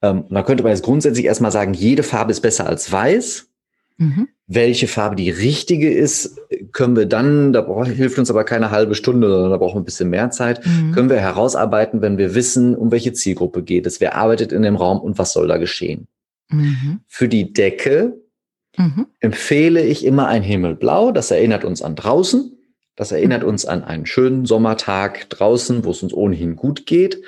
Ähm, 0.01 0.24
da 0.31 0.42
könnte 0.42 0.62
man 0.62 0.72
jetzt 0.72 0.85
grundsätzlich 0.85 1.27
erstmal 1.27 1.53
sagen, 1.53 1.74
jede 1.74 2.03
Farbe 2.03 2.31
ist 2.31 2.40
besser 2.40 2.66
als 2.66 2.90
Weiß. 2.90 3.51
Mhm. 3.99 4.29
Welche 4.47 4.89
Farbe 4.89 5.17
die 5.17 5.29
richtige 5.29 5.93
ist, 5.93 6.41
können 6.73 6.97
wir 6.97 7.07
dann, 7.07 7.53
da 7.53 7.61
brauch, 7.61 7.87
hilft 7.87 8.19
uns 8.19 8.31
aber 8.31 8.45
keine 8.45 8.71
halbe 8.71 8.95
Stunde, 8.95 9.29
sondern 9.29 9.51
da 9.51 9.59
brauchen 9.59 9.75
wir 9.75 9.81
ein 9.83 9.85
bisschen 9.85 10.09
mehr 10.09 10.31
Zeit, 10.31 10.65
mhm. 10.65 10.93
können 10.93 11.11
wir 11.11 11.19
herausarbeiten, 11.19 12.01
wenn 12.01 12.17
wir 12.17 12.35
wissen, 12.35 12.75
um 12.75 12.91
welche 12.91 13.13
Zielgruppe 13.13 13.63
geht 13.63 13.87
es, 13.87 14.01
wer 14.01 14.15
arbeitet 14.15 14.53
in 14.53 14.63
dem 14.63 14.77
Raum 14.77 15.01
und 15.01 15.19
was 15.19 15.33
soll 15.33 15.49
da 15.49 15.59
geschehen. 15.59 16.07
Mhm. 16.49 17.01
Für 17.07 17.29
die 17.29 17.53
Decke 17.53 18.17
mhm. 18.77 19.07
empfehle 19.21 19.83
ich 19.83 20.07
immer 20.07 20.29
ein 20.29 20.43
Himmelblau, 20.43 21.13
das 21.13 21.31
erinnert 21.31 21.65
uns 21.65 21.83
an 21.83 21.97
draußen. 21.97 22.55
Das 22.97 23.13
erinnert 23.13 23.45
uns 23.45 23.65
an 23.65 23.85
einen 23.85 24.07
schönen 24.07 24.45
Sommertag 24.45 25.31
draußen, 25.31 25.85
wo 25.85 25.93
es 25.93 26.03
uns 26.03 26.13
ohnehin 26.13 26.57
gut 26.57 26.85
geht. 26.85 27.23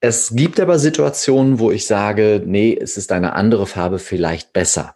Es 0.00 0.36
gibt 0.36 0.60
aber 0.60 0.78
Situationen, 0.78 1.58
wo 1.58 1.70
ich 1.70 1.86
sage, 1.86 2.42
nee, 2.44 2.76
es 2.78 2.98
ist 2.98 3.10
eine 3.10 3.32
andere 3.32 3.66
Farbe 3.66 3.98
vielleicht 3.98 4.52
besser. 4.52 4.95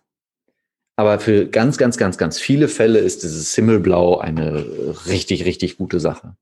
Aber 1.01 1.19
für 1.19 1.47
ganz, 1.47 1.79
ganz, 1.79 1.97
ganz, 1.97 2.19
ganz 2.19 2.39
viele 2.39 2.69
Fälle 2.69 2.99
ist 2.99 3.23
dieses 3.23 3.55
Himmelblau 3.55 4.19
eine 4.19 4.67
richtig, 5.07 5.47
richtig 5.47 5.79
gute 5.79 5.99
Sache. 5.99 6.37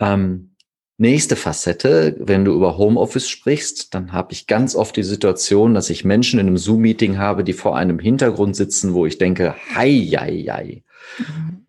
Ähm, 0.00 0.52
nächste 0.96 1.36
Facette, 1.36 2.16
wenn 2.18 2.46
du 2.46 2.54
über 2.54 2.78
Homeoffice 2.78 3.28
sprichst, 3.28 3.92
dann 3.94 4.14
habe 4.14 4.32
ich 4.32 4.46
ganz 4.46 4.74
oft 4.74 4.96
die 4.96 5.02
Situation, 5.02 5.74
dass 5.74 5.90
ich 5.90 6.06
Menschen 6.06 6.40
in 6.40 6.46
einem 6.46 6.56
Zoom-Meeting 6.56 7.18
habe, 7.18 7.44
die 7.44 7.52
vor 7.52 7.76
einem 7.76 7.98
Hintergrund 7.98 8.56
sitzen, 8.56 8.94
wo 8.94 9.04
ich 9.04 9.18
denke, 9.18 9.54
hei, 9.74 10.08
hei, 10.10 10.46
hei. 10.48 10.82
Mhm. 11.18 11.66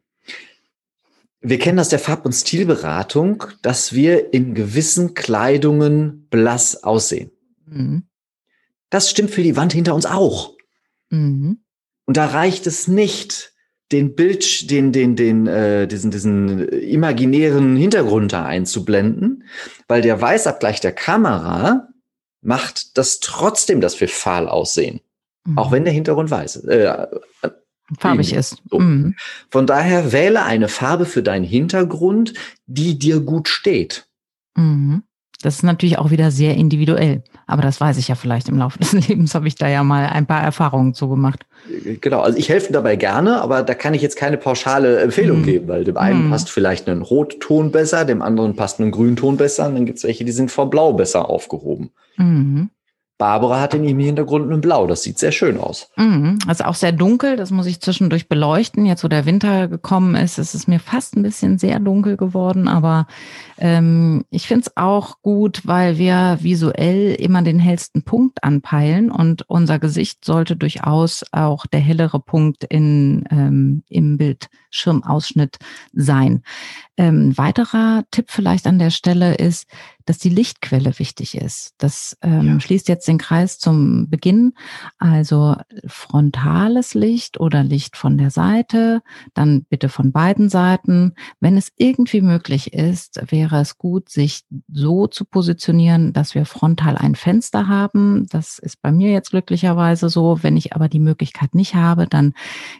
Wir 1.41 1.59
kennen 1.59 1.79
aus 1.79 1.89
der 1.89 1.99
Farb- 1.99 2.25
und 2.25 2.31
Stilberatung, 2.31 3.43
dass 3.63 3.91
wir 3.91 4.33
in 4.33 4.55
gewissen 4.55 5.13
Kleidungen 5.13 6.27
blass 6.29 6.85
aussehen. 6.85 7.31
Mhm. 7.65 8.03
Das 8.89 9.09
stimmt 9.09 9.31
für 9.31 9.43
die 9.43 9.57
Wand 9.57 9.73
hinter 9.73 9.93
uns 9.93 10.05
auch. 10.05 10.55
Mhm. 11.09 11.59
Und 12.11 12.17
da 12.17 12.25
reicht 12.25 12.67
es 12.67 12.89
nicht, 12.89 13.53
den 13.93 14.15
Bild, 14.15 14.69
den, 14.69 14.91
den, 14.91 15.15
den, 15.15 15.47
äh, 15.47 15.87
diesen, 15.87 16.11
diesen 16.11 16.67
imaginären 16.67 17.77
Hintergrund 17.77 18.33
da 18.33 18.43
einzublenden, 18.43 19.45
weil 19.87 20.01
der 20.01 20.19
Weißabgleich 20.19 20.81
der 20.81 20.91
Kamera 20.91 21.87
macht 22.41 22.97
das 22.97 23.21
trotzdem, 23.21 23.79
dass 23.79 24.01
wir 24.01 24.09
fahl 24.09 24.49
aussehen. 24.49 24.99
Mhm. 25.45 25.57
Auch 25.57 25.71
wenn 25.71 25.85
der 25.85 25.93
Hintergrund 25.93 26.29
weiß. 26.29 26.65
Äh, 26.65 27.07
farbig 27.97 28.33
ist. 28.33 28.61
So. 28.69 28.79
Mhm. 28.79 29.15
Von 29.49 29.65
daher 29.65 30.11
wähle 30.11 30.43
eine 30.43 30.67
Farbe 30.67 31.05
für 31.05 31.23
deinen 31.23 31.45
Hintergrund, 31.45 32.33
die 32.65 32.99
dir 32.99 33.21
gut 33.21 33.47
steht. 33.47 34.05
Mhm. 34.57 35.03
Das 35.41 35.55
ist 35.55 35.63
natürlich 35.63 35.97
auch 35.97 36.11
wieder 36.11 36.31
sehr 36.31 36.55
individuell. 36.55 37.23
Aber 37.47 37.61
das 37.61 37.81
weiß 37.81 37.97
ich 37.97 38.07
ja 38.07 38.15
vielleicht 38.15 38.49
im 38.49 38.57
Laufe 38.57 38.79
des 38.79 38.93
Lebens, 38.93 39.35
habe 39.35 39.47
ich 39.47 39.55
da 39.55 39.67
ja 39.67 39.83
mal 39.83 40.07
ein 40.07 40.25
paar 40.25 40.41
Erfahrungen 40.41 40.93
zu 40.93 41.09
gemacht. 41.09 41.45
Genau, 42.01 42.21
also 42.21 42.37
ich 42.37 42.49
helfe 42.49 42.73
dabei 42.73 42.95
gerne, 42.95 43.41
aber 43.41 43.63
da 43.63 43.73
kann 43.73 43.93
ich 43.93 44.01
jetzt 44.01 44.15
keine 44.15 44.37
pauschale 44.37 44.99
Empfehlung 44.99 45.37
hm. 45.37 45.43
geben, 45.43 45.67
weil 45.67 45.83
dem 45.83 45.97
einen 45.97 46.23
hm. 46.23 46.29
passt 46.31 46.49
vielleicht 46.49 46.87
ein 46.89 47.01
Rotton 47.01 47.71
besser, 47.71 48.05
dem 48.05 48.21
anderen 48.21 48.55
passt 48.55 48.79
ein 48.79 48.91
Grünton 48.91 49.37
besser 49.37 49.67
und 49.67 49.75
dann 49.75 49.85
gibt 49.85 49.97
es 49.97 50.03
welche, 50.03 50.25
die 50.25 50.31
sind 50.31 50.51
vor 50.51 50.69
Blau 50.69 50.93
besser 50.93 51.29
aufgehoben. 51.29 51.91
Mhm. 52.17 52.69
Barbara 53.21 53.59
hat 53.59 53.75
in 53.75 53.83
ihrem 53.83 53.99
Hintergrund 53.99 54.51
ein 54.51 54.61
Blau. 54.61 54.87
Das 54.87 55.03
sieht 55.03 55.19
sehr 55.19 55.31
schön 55.31 55.59
aus. 55.59 55.91
Mhm. 55.95 56.39
Also 56.47 56.63
auch 56.63 56.73
sehr 56.73 56.91
dunkel. 56.91 57.35
Das 57.35 57.51
muss 57.51 57.67
ich 57.67 57.79
zwischendurch 57.79 58.27
beleuchten. 58.27 58.83
Jetzt, 58.87 59.03
wo 59.03 59.09
der 59.09 59.27
Winter 59.27 59.67
gekommen 59.67 60.15
ist, 60.15 60.39
ist 60.39 60.55
es 60.55 60.67
mir 60.67 60.79
fast 60.79 61.15
ein 61.15 61.21
bisschen 61.21 61.59
sehr 61.59 61.79
dunkel 61.79 62.17
geworden. 62.17 62.67
Aber 62.67 63.05
ähm, 63.59 64.25
ich 64.31 64.47
finde 64.47 64.61
es 64.61 64.75
auch 64.75 65.21
gut, 65.21 65.61
weil 65.65 65.99
wir 65.99 66.39
visuell 66.41 67.13
immer 67.13 67.43
den 67.43 67.59
hellsten 67.59 68.01
Punkt 68.01 68.43
anpeilen 68.43 69.11
und 69.11 69.47
unser 69.47 69.77
Gesicht 69.77 70.25
sollte 70.25 70.55
durchaus 70.55 71.23
auch 71.31 71.67
der 71.67 71.79
hellere 71.79 72.19
Punkt 72.19 72.63
in, 72.63 73.25
ähm, 73.29 73.83
im 73.87 74.17
Bildschirmausschnitt 74.17 75.59
sein. 75.93 76.41
Ähm, 76.97 77.37
weiterer 77.37 78.03
Tipp 78.09 78.31
vielleicht 78.31 78.65
an 78.65 78.79
der 78.79 78.89
Stelle 78.89 79.35
ist, 79.35 79.67
dass 80.11 80.17
die 80.17 80.27
Lichtquelle 80.27 80.99
wichtig 80.99 81.37
ist. 81.37 81.73
Das 81.77 82.17
ähm, 82.21 82.45
ja. 82.45 82.59
schließt 82.59 82.89
jetzt 82.89 83.07
den 83.07 83.17
Kreis 83.17 83.59
zum 83.59 84.09
Beginn. 84.09 84.51
Also 84.97 85.55
frontales 85.87 86.95
Licht 86.95 87.39
oder 87.39 87.63
Licht 87.63 87.95
von 87.95 88.17
der 88.17 88.29
Seite, 88.29 89.03
dann 89.33 89.63
bitte 89.69 89.87
von 89.87 90.11
beiden 90.11 90.49
Seiten. 90.49 91.13
Wenn 91.39 91.55
es 91.55 91.71
irgendwie 91.77 92.19
möglich 92.19 92.73
ist, 92.73 93.21
wäre 93.31 93.61
es 93.61 93.77
gut, 93.77 94.09
sich 94.09 94.43
so 94.69 95.07
zu 95.07 95.23
positionieren, 95.23 96.11
dass 96.11 96.35
wir 96.35 96.45
frontal 96.45 96.97
ein 96.97 97.15
Fenster 97.15 97.69
haben. 97.69 98.27
Das 98.29 98.59
ist 98.59 98.81
bei 98.81 98.91
mir 98.91 99.13
jetzt 99.13 99.29
glücklicherweise 99.29 100.09
so. 100.09 100.39
Wenn 100.41 100.57
ich 100.57 100.75
aber 100.75 100.89
die 100.89 100.99
Möglichkeit 100.99 101.55
nicht 101.55 101.73
habe, 101.73 102.05
dann 102.05 102.33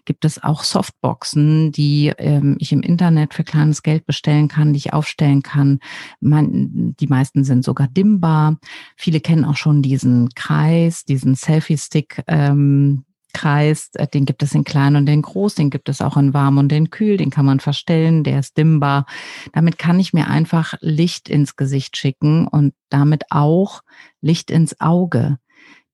gibt 0.04 0.26
es 0.26 0.44
auch 0.44 0.66
Softboxen, 0.66 1.72
die 1.72 2.12
ähm, 2.18 2.58
ich 2.60 2.74
im 2.74 2.82
Internet 2.82 3.34
für 3.34 3.46
kleines 3.46 3.84
Geld 3.84 4.06
bestellen 4.06 4.50
kann, 4.50 4.74
die 4.74 4.80
ich 4.80 4.92
aufstellen 4.92 5.44
kann. 5.44 5.80
Man, 6.20 6.94
die 7.00 7.08
meisten 7.08 7.21
sind 7.24 7.64
sogar 7.64 7.88
dimmbar. 7.88 8.58
Viele 8.98 9.20
kennen 9.20 9.46
auch 9.46 9.58
schon 9.58 9.82
diesen 9.82 10.30
Kreis, 10.36 11.06
diesen 11.06 11.36
Selfie-Stick. 11.36 12.24
Ähm, 12.28 13.06
Kreis, 13.34 13.90
äh, 13.94 14.08
den 14.08 14.26
gibt 14.26 14.44
es 14.44 14.54
in 14.54 14.64
klein 14.64 14.96
und 14.96 15.08
in 15.08 15.22
groß, 15.22 15.56
den 15.56 15.70
gibt 15.70 15.90
es 15.90 16.02
auch 16.02 16.18
in 16.18 16.34
warm 16.34 16.58
und 16.58 16.72
in 16.72 16.90
kühl, 16.90 17.18
den 17.18 17.30
kann 17.30 17.46
man 17.46 17.60
verstellen, 17.60 18.24
der 18.24 18.40
ist 18.40 18.58
dimmbar. 18.58 19.06
Damit 19.54 19.78
kann 19.78 20.00
ich 20.00 20.14
mir 20.14 20.28
einfach 20.28 20.76
Licht 20.82 21.30
ins 21.30 21.56
Gesicht 21.56 21.98
schicken 21.98 22.48
und 22.48 22.74
damit 22.90 23.24
auch 23.30 23.82
Licht 24.22 24.52
ins 24.52 24.80
Auge. 24.82 25.38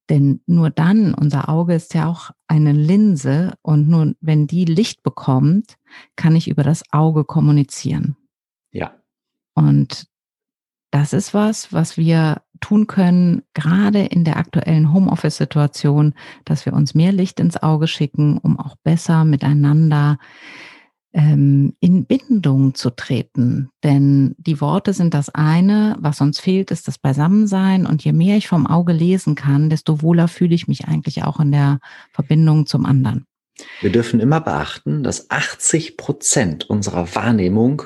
Denn 0.09 0.41
nur 0.45 0.69
dann, 0.69 1.13
unser 1.13 1.49
Auge 1.49 1.73
ist 1.73 1.93
ja 1.93 2.07
auch 2.07 2.31
eine 2.47 2.71
Linse 2.71 3.55
und 3.61 3.89
nur 3.89 4.15
wenn 4.21 4.47
die 4.47 4.65
Licht 4.65 5.03
bekommt, 5.03 5.75
kann 6.15 6.35
ich 6.35 6.47
über 6.47 6.63
das 6.63 6.83
Auge 6.91 7.25
kommunizieren. 7.25 8.15
Ja. 8.71 8.95
Und 9.53 10.07
das 10.91 11.13
ist 11.13 11.33
was, 11.33 11.73
was 11.73 11.97
wir 11.97 12.41
tun 12.59 12.87
können, 12.87 13.43
gerade 13.53 14.03
in 14.03 14.23
der 14.23 14.37
aktuellen 14.37 14.93
Homeoffice-Situation, 14.93 16.13
dass 16.45 16.65
wir 16.65 16.73
uns 16.73 16.95
mehr 16.95 17.11
Licht 17.11 17.39
ins 17.39 17.61
Auge 17.61 17.87
schicken, 17.87 18.37
um 18.37 18.59
auch 18.59 18.75
besser 18.83 19.25
miteinander 19.25 20.17
ähm, 21.13 21.73
in 21.79 22.05
Bindung 22.05 22.75
zu 22.75 22.89
treten. 22.89 23.69
Denn 23.83 24.35
die 24.37 24.61
Worte 24.61 24.93
sind 24.93 25.13
das 25.13 25.29
eine, 25.29 25.95
was 25.99 26.21
uns 26.21 26.39
fehlt, 26.39 26.71
ist 26.71 26.87
das 26.87 26.97
Beisammensein. 26.97 27.85
Und 27.85 28.03
je 28.03 28.13
mehr 28.13 28.37
ich 28.37 28.47
vom 28.47 28.67
Auge 28.67 28.93
lesen 28.93 29.35
kann, 29.35 29.69
desto 29.69 30.01
wohler 30.01 30.27
fühle 30.27 30.55
ich 30.55 30.67
mich 30.67 30.87
eigentlich 30.87 31.23
auch 31.23 31.39
in 31.39 31.51
der 31.51 31.79
Verbindung 32.11 32.65
zum 32.65 32.85
anderen. 32.85 33.25
Wir 33.81 33.91
dürfen 33.91 34.19
immer 34.19 34.39
beachten, 34.41 35.03
dass 35.03 35.31
80 35.31 35.97
Prozent 35.97 36.69
unserer 36.69 37.15
Wahrnehmung 37.15 37.83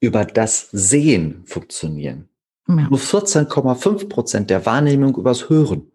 über 0.00 0.24
das 0.24 0.68
Sehen 0.70 1.42
funktionieren. 1.46 2.28
Ja. 2.68 2.88
Nur 2.88 2.98
14,5 2.98 4.08
Prozent 4.08 4.50
der 4.50 4.66
Wahrnehmung 4.66 5.16
übers 5.16 5.48
Hören. 5.48 5.90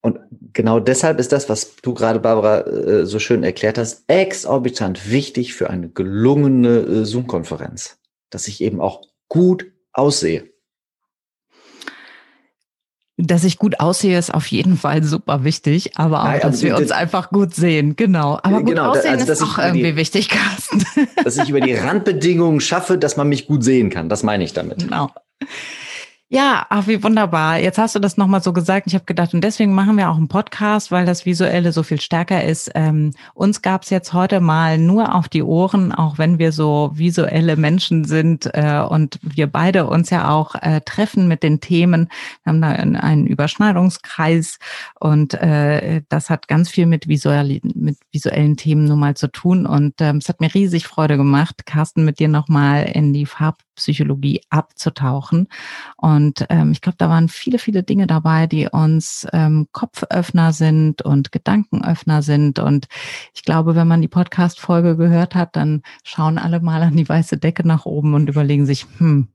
Und 0.00 0.20
genau 0.52 0.78
deshalb 0.80 1.18
ist 1.18 1.32
das, 1.32 1.48
was 1.48 1.76
du 1.76 1.92
gerade, 1.92 2.20
Barbara, 2.20 2.60
äh, 2.60 3.06
so 3.06 3.18
schön 3.18 3.42
erklärt 3.42 3.76
hast, 3.76 4.04
exorbitant 4.06 5.10
wichtig 5.10 5.54
für 5.54 5.68
eine 5.68 5.88
gelungene 5.88 6.78
äh, 6.78 7.04
Zoom-Konferenz. 7.04 7.98
Dass 8.30 8.48
ich 8.48 8.60
eben 8.60 8.80
auch 8.80 9.02
gut 9.28 9.66
aussehe. 9.92 10.48
Dass 13.18 13.44
ich 13.44 13.56
gut 13.58 13.80
aussehe, 13.80 14.18
ist 14.18 14.34
auf 14.34 14.46
jeden 14.48 14.76
Fall 14.76 15.02
super 15.02 15.42
wichtig, 15.42 15.96
aber 15.96 16.22
auch, 16.22 16.28
Nein, 16.28 16.40
dass 16.42 16.62
wir 16.62 16.76
uns 16.76 16.90
einfach 16.90 17.30
gut 17.30 17.54
sehen. 17.54 17.96
Genau. 17.96 18.38
Aber 18.42 18.58
gut 18.58 18.70
genau, 18.70 18.90
aussehen 18.90 19.18
also, 19.18 19.32
ist 19.32 19.42
auch 19.42 19.58
irgendwie 19.58 19.92
die, 19.92 19.96
wichtig, 19.96 20.28
Carsten. 20.28 20.84
Dass 21.24 21.38
ich 21.38 21.48
über 21.48 21.62
die 21.62 21.74
Randbedingungen 21.74 22.60
schaffe, 22.60 22.98
dass 22.98 23.16
man 23.16 23.28
mich 23.28 23.46
gut 23.46 23.64
sehen 23.64 23.88
kann. 23.88 24.10
Das 24.10 24.22
meine 24.22 24.44
ich 24.44 24.52
damit. 24.52 24.80
Genau. 24.80 25.10
Ja, 26.28 26.66
ach, 26.70 26.88
wie 26.88 27.04
wunderbar. 27.04 27.60
Jetzt 27.60 27.78
hast 27.78 27.94
du 27.94 28.00
das 28.00 28.16
nochmal 28.16 28.42
so 28.42 28.52
gesagt. 28.52 28.88
Ich 28.88 28.94
habe 28.94 29.04
gedacht, 29.04 29.32
und 29.32 29.44
deswegen 29.44 29.72
machen 29.74 29.96
wir 29.96 30.10
auch 30.10 30.16
einen 30.16 30.26
Podcast, 30.26 30.90
weil 30.90 31.06
das 31.06 31.24
Visuelle 31.24 31.70
so 31.70 31.84
viel 31.84 32.00
stärker 32.00 32.42
ist. 32.42 32.68
Ähm, 32.74 33.12
uns 33.34 33.62
gab 33.62 33.84
es 33.84 33.90
jetzt 33.90 34.12
heute 34.12 34.40
mal 34.40 34.76
nur 34.76 35.14
auf 35.14 35.28
die 35.28 35.44
Ohren, 35.44 35.92
auch 35.92 36.18
wenn 36.18 36.40
wir 36.40 36.50
so 36.50 36.90
visuelle 36.92 37.54
Menschen 37.56 38.02
sind 38.02 38.50
äh, 38.54 38.80
und 38.80 39.20
wir 39.22 39.46
beide 39.46 39.86
uns 39.86 40.10
ja 40.10 40.28
auch 40.28 40.56
äh, 40.56 40.80
treffen 40.80 41.28
mit 41.28 41.44
den 41.44 41.60
Themen. 41.60 42.08
Wir 42.42 42.52
haben 42.52 42.60
da 42.60 42.70
einen 42.70 43.28
Überschneidungskreis 43.28 44.58
und 44.98 45.34
äh, 45.34 46.02
das 46.08 46.28
hat 46.28 46.48
ganz 46.48 46.68
viel 46.68 46.86
mit, 46.86 47.06
visuell, 47.06 47.60
mit 47.62 47.98
visuellen 48.10 48.56
Themen 48.56 48.86
nun 48.86 48.98
mal 48.98 49.14
zu 49.14 49.28
tun. 49.30 49.64
Und 49.64 50.00
ähm, 50.00 50.16
es 50.16 50.28
hat 50.28 50.40
mir 50.40 50.52
riesig 50.52 50.88
Freude 50.88 51.16
gemacht, 51.18 51.66
Carsten, 51.66 52.04
mit 52.04 52.18
dir 52.18 52.28
nochmal 52.28 52.90
in 52.92 53.12
die 53.12 53.26
Farbpsychologie 53.26 54.40
abzutauchen. 54.50 55.46
Und 55.96 56.15
und 56.16 56.46
ähm, 56.48 56.72
ich 56.72 56.80
glaube, 56.80 56.96
da 56.98 57.08
waren 57.08 57.28
viele, 57.28 57.58
viele 57.58 57.82
Dinge 57.82 58.06
dabei, 58.06 58.46
die 58.46 58.68
uns 58.68 59.26
ähm, 59.32 59.68
Kopföffner 59.72 60.52
sind 60.52 61.02
und 61.02 61.30
Gedankenöffner 61.30 62.22
sind. 62.22 62.58
Und 62.58 62.86
ich 63.34 63.42
glaube, 63.42 63.76
wenn 63.76 63.86
man 63.86 64.00
die 64.00 64.08
Podcast-Folge 64.08 64.96
gehört 64.96 65.34
hat, 65.34 65.54
dann 65.54 65.82
schauen 66.02 66.38
alle 66.38 66.60
mal 66.60 66.82
an 66.82 66.96
die 66.96 67.08
weiße 67.08 67.36
Decke 67.36 67.66
nach 67.66 67.84
oben 67.84 68.14
und 68.14 68.28
überlegen 68.28 68.64
sich, 68.66 68.86
hm, 68.98 69.28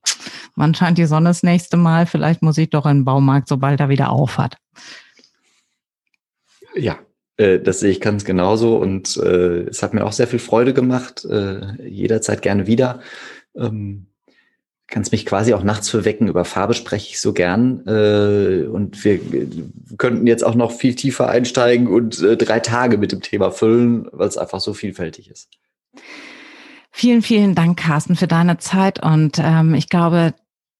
wann 0.55 0.73
scheint 0.73 0.97
die 0.97 1.05
Sonne 1.05 1.29
das 1.29 1.43
nächste 1.43 1.77
Mal? 1.77 2.07
Vielleicht 2.07 2.41
muss 2.41 2.57
ich 2.57 2.71
doch 2.71 2.85
in 2.85 2.99
den 2.99 3.05
Baumarkt, 3.05 3.47
sobald 3.47 3.79
er 3.79 3.89
wieder 3.89 4.09
auf 4.09 4.37
hat. 4.37 4.57
Ja, 6.75 6.97
Äh, 7.37 7.59
das 7.59 7.79
sehe 7.79 7.91
ich 7.91 8.01
ganz 8.01 8.25
genauso 8.25 8.77
und 8.77 9.17
äh, 9.17 9.61
es 9.67 9.81
hat 9.83 9.93
mir 9.93 10.05
auch 10.05 10.11
sehr 10.11 10.27
viel 10.27 10.39
Freude 10.39 10.73
gemacht. 10.73 11.25
Äh, 11.25 11.87
jederzeit 11.87 12.41
gerne 12.41 12.67
wieder. 12.67 13.01
Ähm, 13.55 14.07
kannst 14.91 15.11
mich 15.11 15.25
quasi 15.25 15.53
auch 15.53 15.63
nachts 15.63 15.89
für 15.89 16.05
wecken. 16.05 16.27
Über 16.27 16.45
Farbe 16.45 16.75
spreche 16.75 17.09
ich 17.09 17.19
so 17.19 17.33
gern. 17.33 17.85
Äh, 17.87 18.67
und 18.67 19.03
wir 19.03 19.19
könnten 19.97 20.27
jetzt 20.27 20.43
auch 20.43 20.53
noch 20.53 20.71
viel 20.71 20.93
tiefer 20.93 21.29
einsteigen 21.29 21.87
und 21.87 22.21
äh, 22.21 22.37
drei 22.37 22.59
Tage 22.59 22.99
mit 22.99 23.11
dem 23.11 23.21
Thema 23.21 23.49
füllen, 23.49 24.07
weil 24.11 24.27
es 24.27 24.37
einfach 24.37 24.59
so 24.59 24.73
vielfältig 24.73 25.31
ist. 25.31 25.49
Vielen, 26.91 27.21
vielen 27.21 27.55
Dank, 27.55 27.79
Carsten, 27.79 28.15
für 28.15 28.27
deine 28.27 28.57
Zeit. 28.59 29.01
Und 29.01 29.39
ähm, 29.39 29.73
ich 29.73 29.89
glaube, 29.89 30.35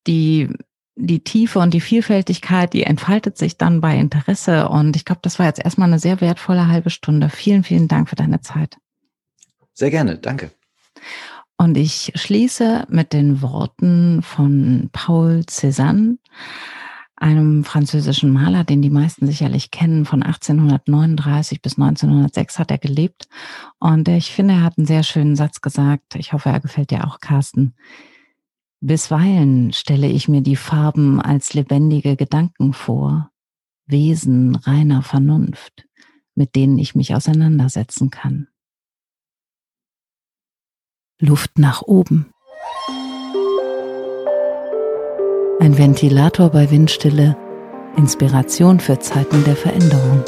die 0.05 0.49
die 0.95 1.23
Tiefe 1.23 1.59
und 1.59 1.73
die 1.73 1.81
Vielfältigkeit, 1.81 2.73
die 2.73 2.83
entfaltet 2.83 3.37
sich 3.37 3.57
dann 3.57 3.81
bei 3.81 3.97
Interesse. 3.97 4.67
Und 4.67 4.95
ich 4.95 5.05
glaube, 5.05 5.21
das 5.23 5.39
war 5.39 5.47
jetzt 5.47 5.63
erstmal 5.63 5.87
eine 5.87 5.99
sehr 5.99 6.21
wertvolle 6.21 6.67
halbe 6.67 6.89
Stunde. 6.89 7.29
Vielen, 7.29 7.63
vielen 7.63 7.87
Dank 7.87 8.09
für 8.09 8.15
deine 8.15 8.41
Zeit. 8.41 8.77
Sehr 9.73 9.89
gerne, 9.89 10.17
danke. 10.17 10.51
Und 11.61 11.77
ich 11.77 12.11
schließe 12.15 12.87
mit 12.89 13.13
den 13.13 13.43
Worten 13.43 14.23
von 14.23 14.89
Paul 14.93 15.43
Cézanne, 15.47 16.17
einem 17.15 17.63
französischen 17.63 18.31
Maler, 18.31 18.63
den 18.63 18.81
die 18.81 18.89
meisten 18.89 19.27
sicherlich 19.27 19.69
kennen. 19.69 20.05
Von 20.05 20.23
1839 20.23 21.61
bis 21.61 21.77
1906 21.77 22.57
hat 22.57 22.71
er 22.71 22.79
gelebt. 22.79 23.27
Und 23.77 24.07
ich 24.07 24.31
finde, 24.31 24.55
er 24.55 24.63
hat 24.63 24.79
einen 24.79 24.87
sehr 24.87 25.03
schönen 25.03 25.35
Satz 25.35 25.61
gesagt. 25.61 26.15
Ich 26.15 26.33
hoffe, 26.33 26.49
er 26.49 26.61
gefällt 26.61 26.89
dir 26.89 27.05
auch, 27.05 27.19
Carsten. 27.19 27.75
Bisweilen 28.79 29.71
stelle 29.71 30.07
ich 30.07 30.27
mir 30.27 30.41
die 30.41 30.55
Farben 30.55 31.21
als 31.21 31.53
lebendige 31.53 32.15
Gedanken 32.15 32.73
vor, 32.73 33.29
Wesen 33.85 34.55
reiner 34.55 35.03
Vernunft, 35.03 35.85
mit 36.33 36.55
denen 36.55 36.79
ich 36.79 36.95
mich 36.95 37.13
auseinandersetzen 37.13 38.09
kann. 38.09 38.47
Luft 41.21 41.59
nach 41.59 41.83
oben. 41.83 42.25
Ein 45.59 45.77
Ventilator 45.77 46.49
bei 46.49 46.71
Windstille, 46.71 47.37
Inspiration 47.95 48.79
für 48.79 48.97
Zeiten 48.97 49.43
der 49.43 49.55
Veränderung. 49.55 50.23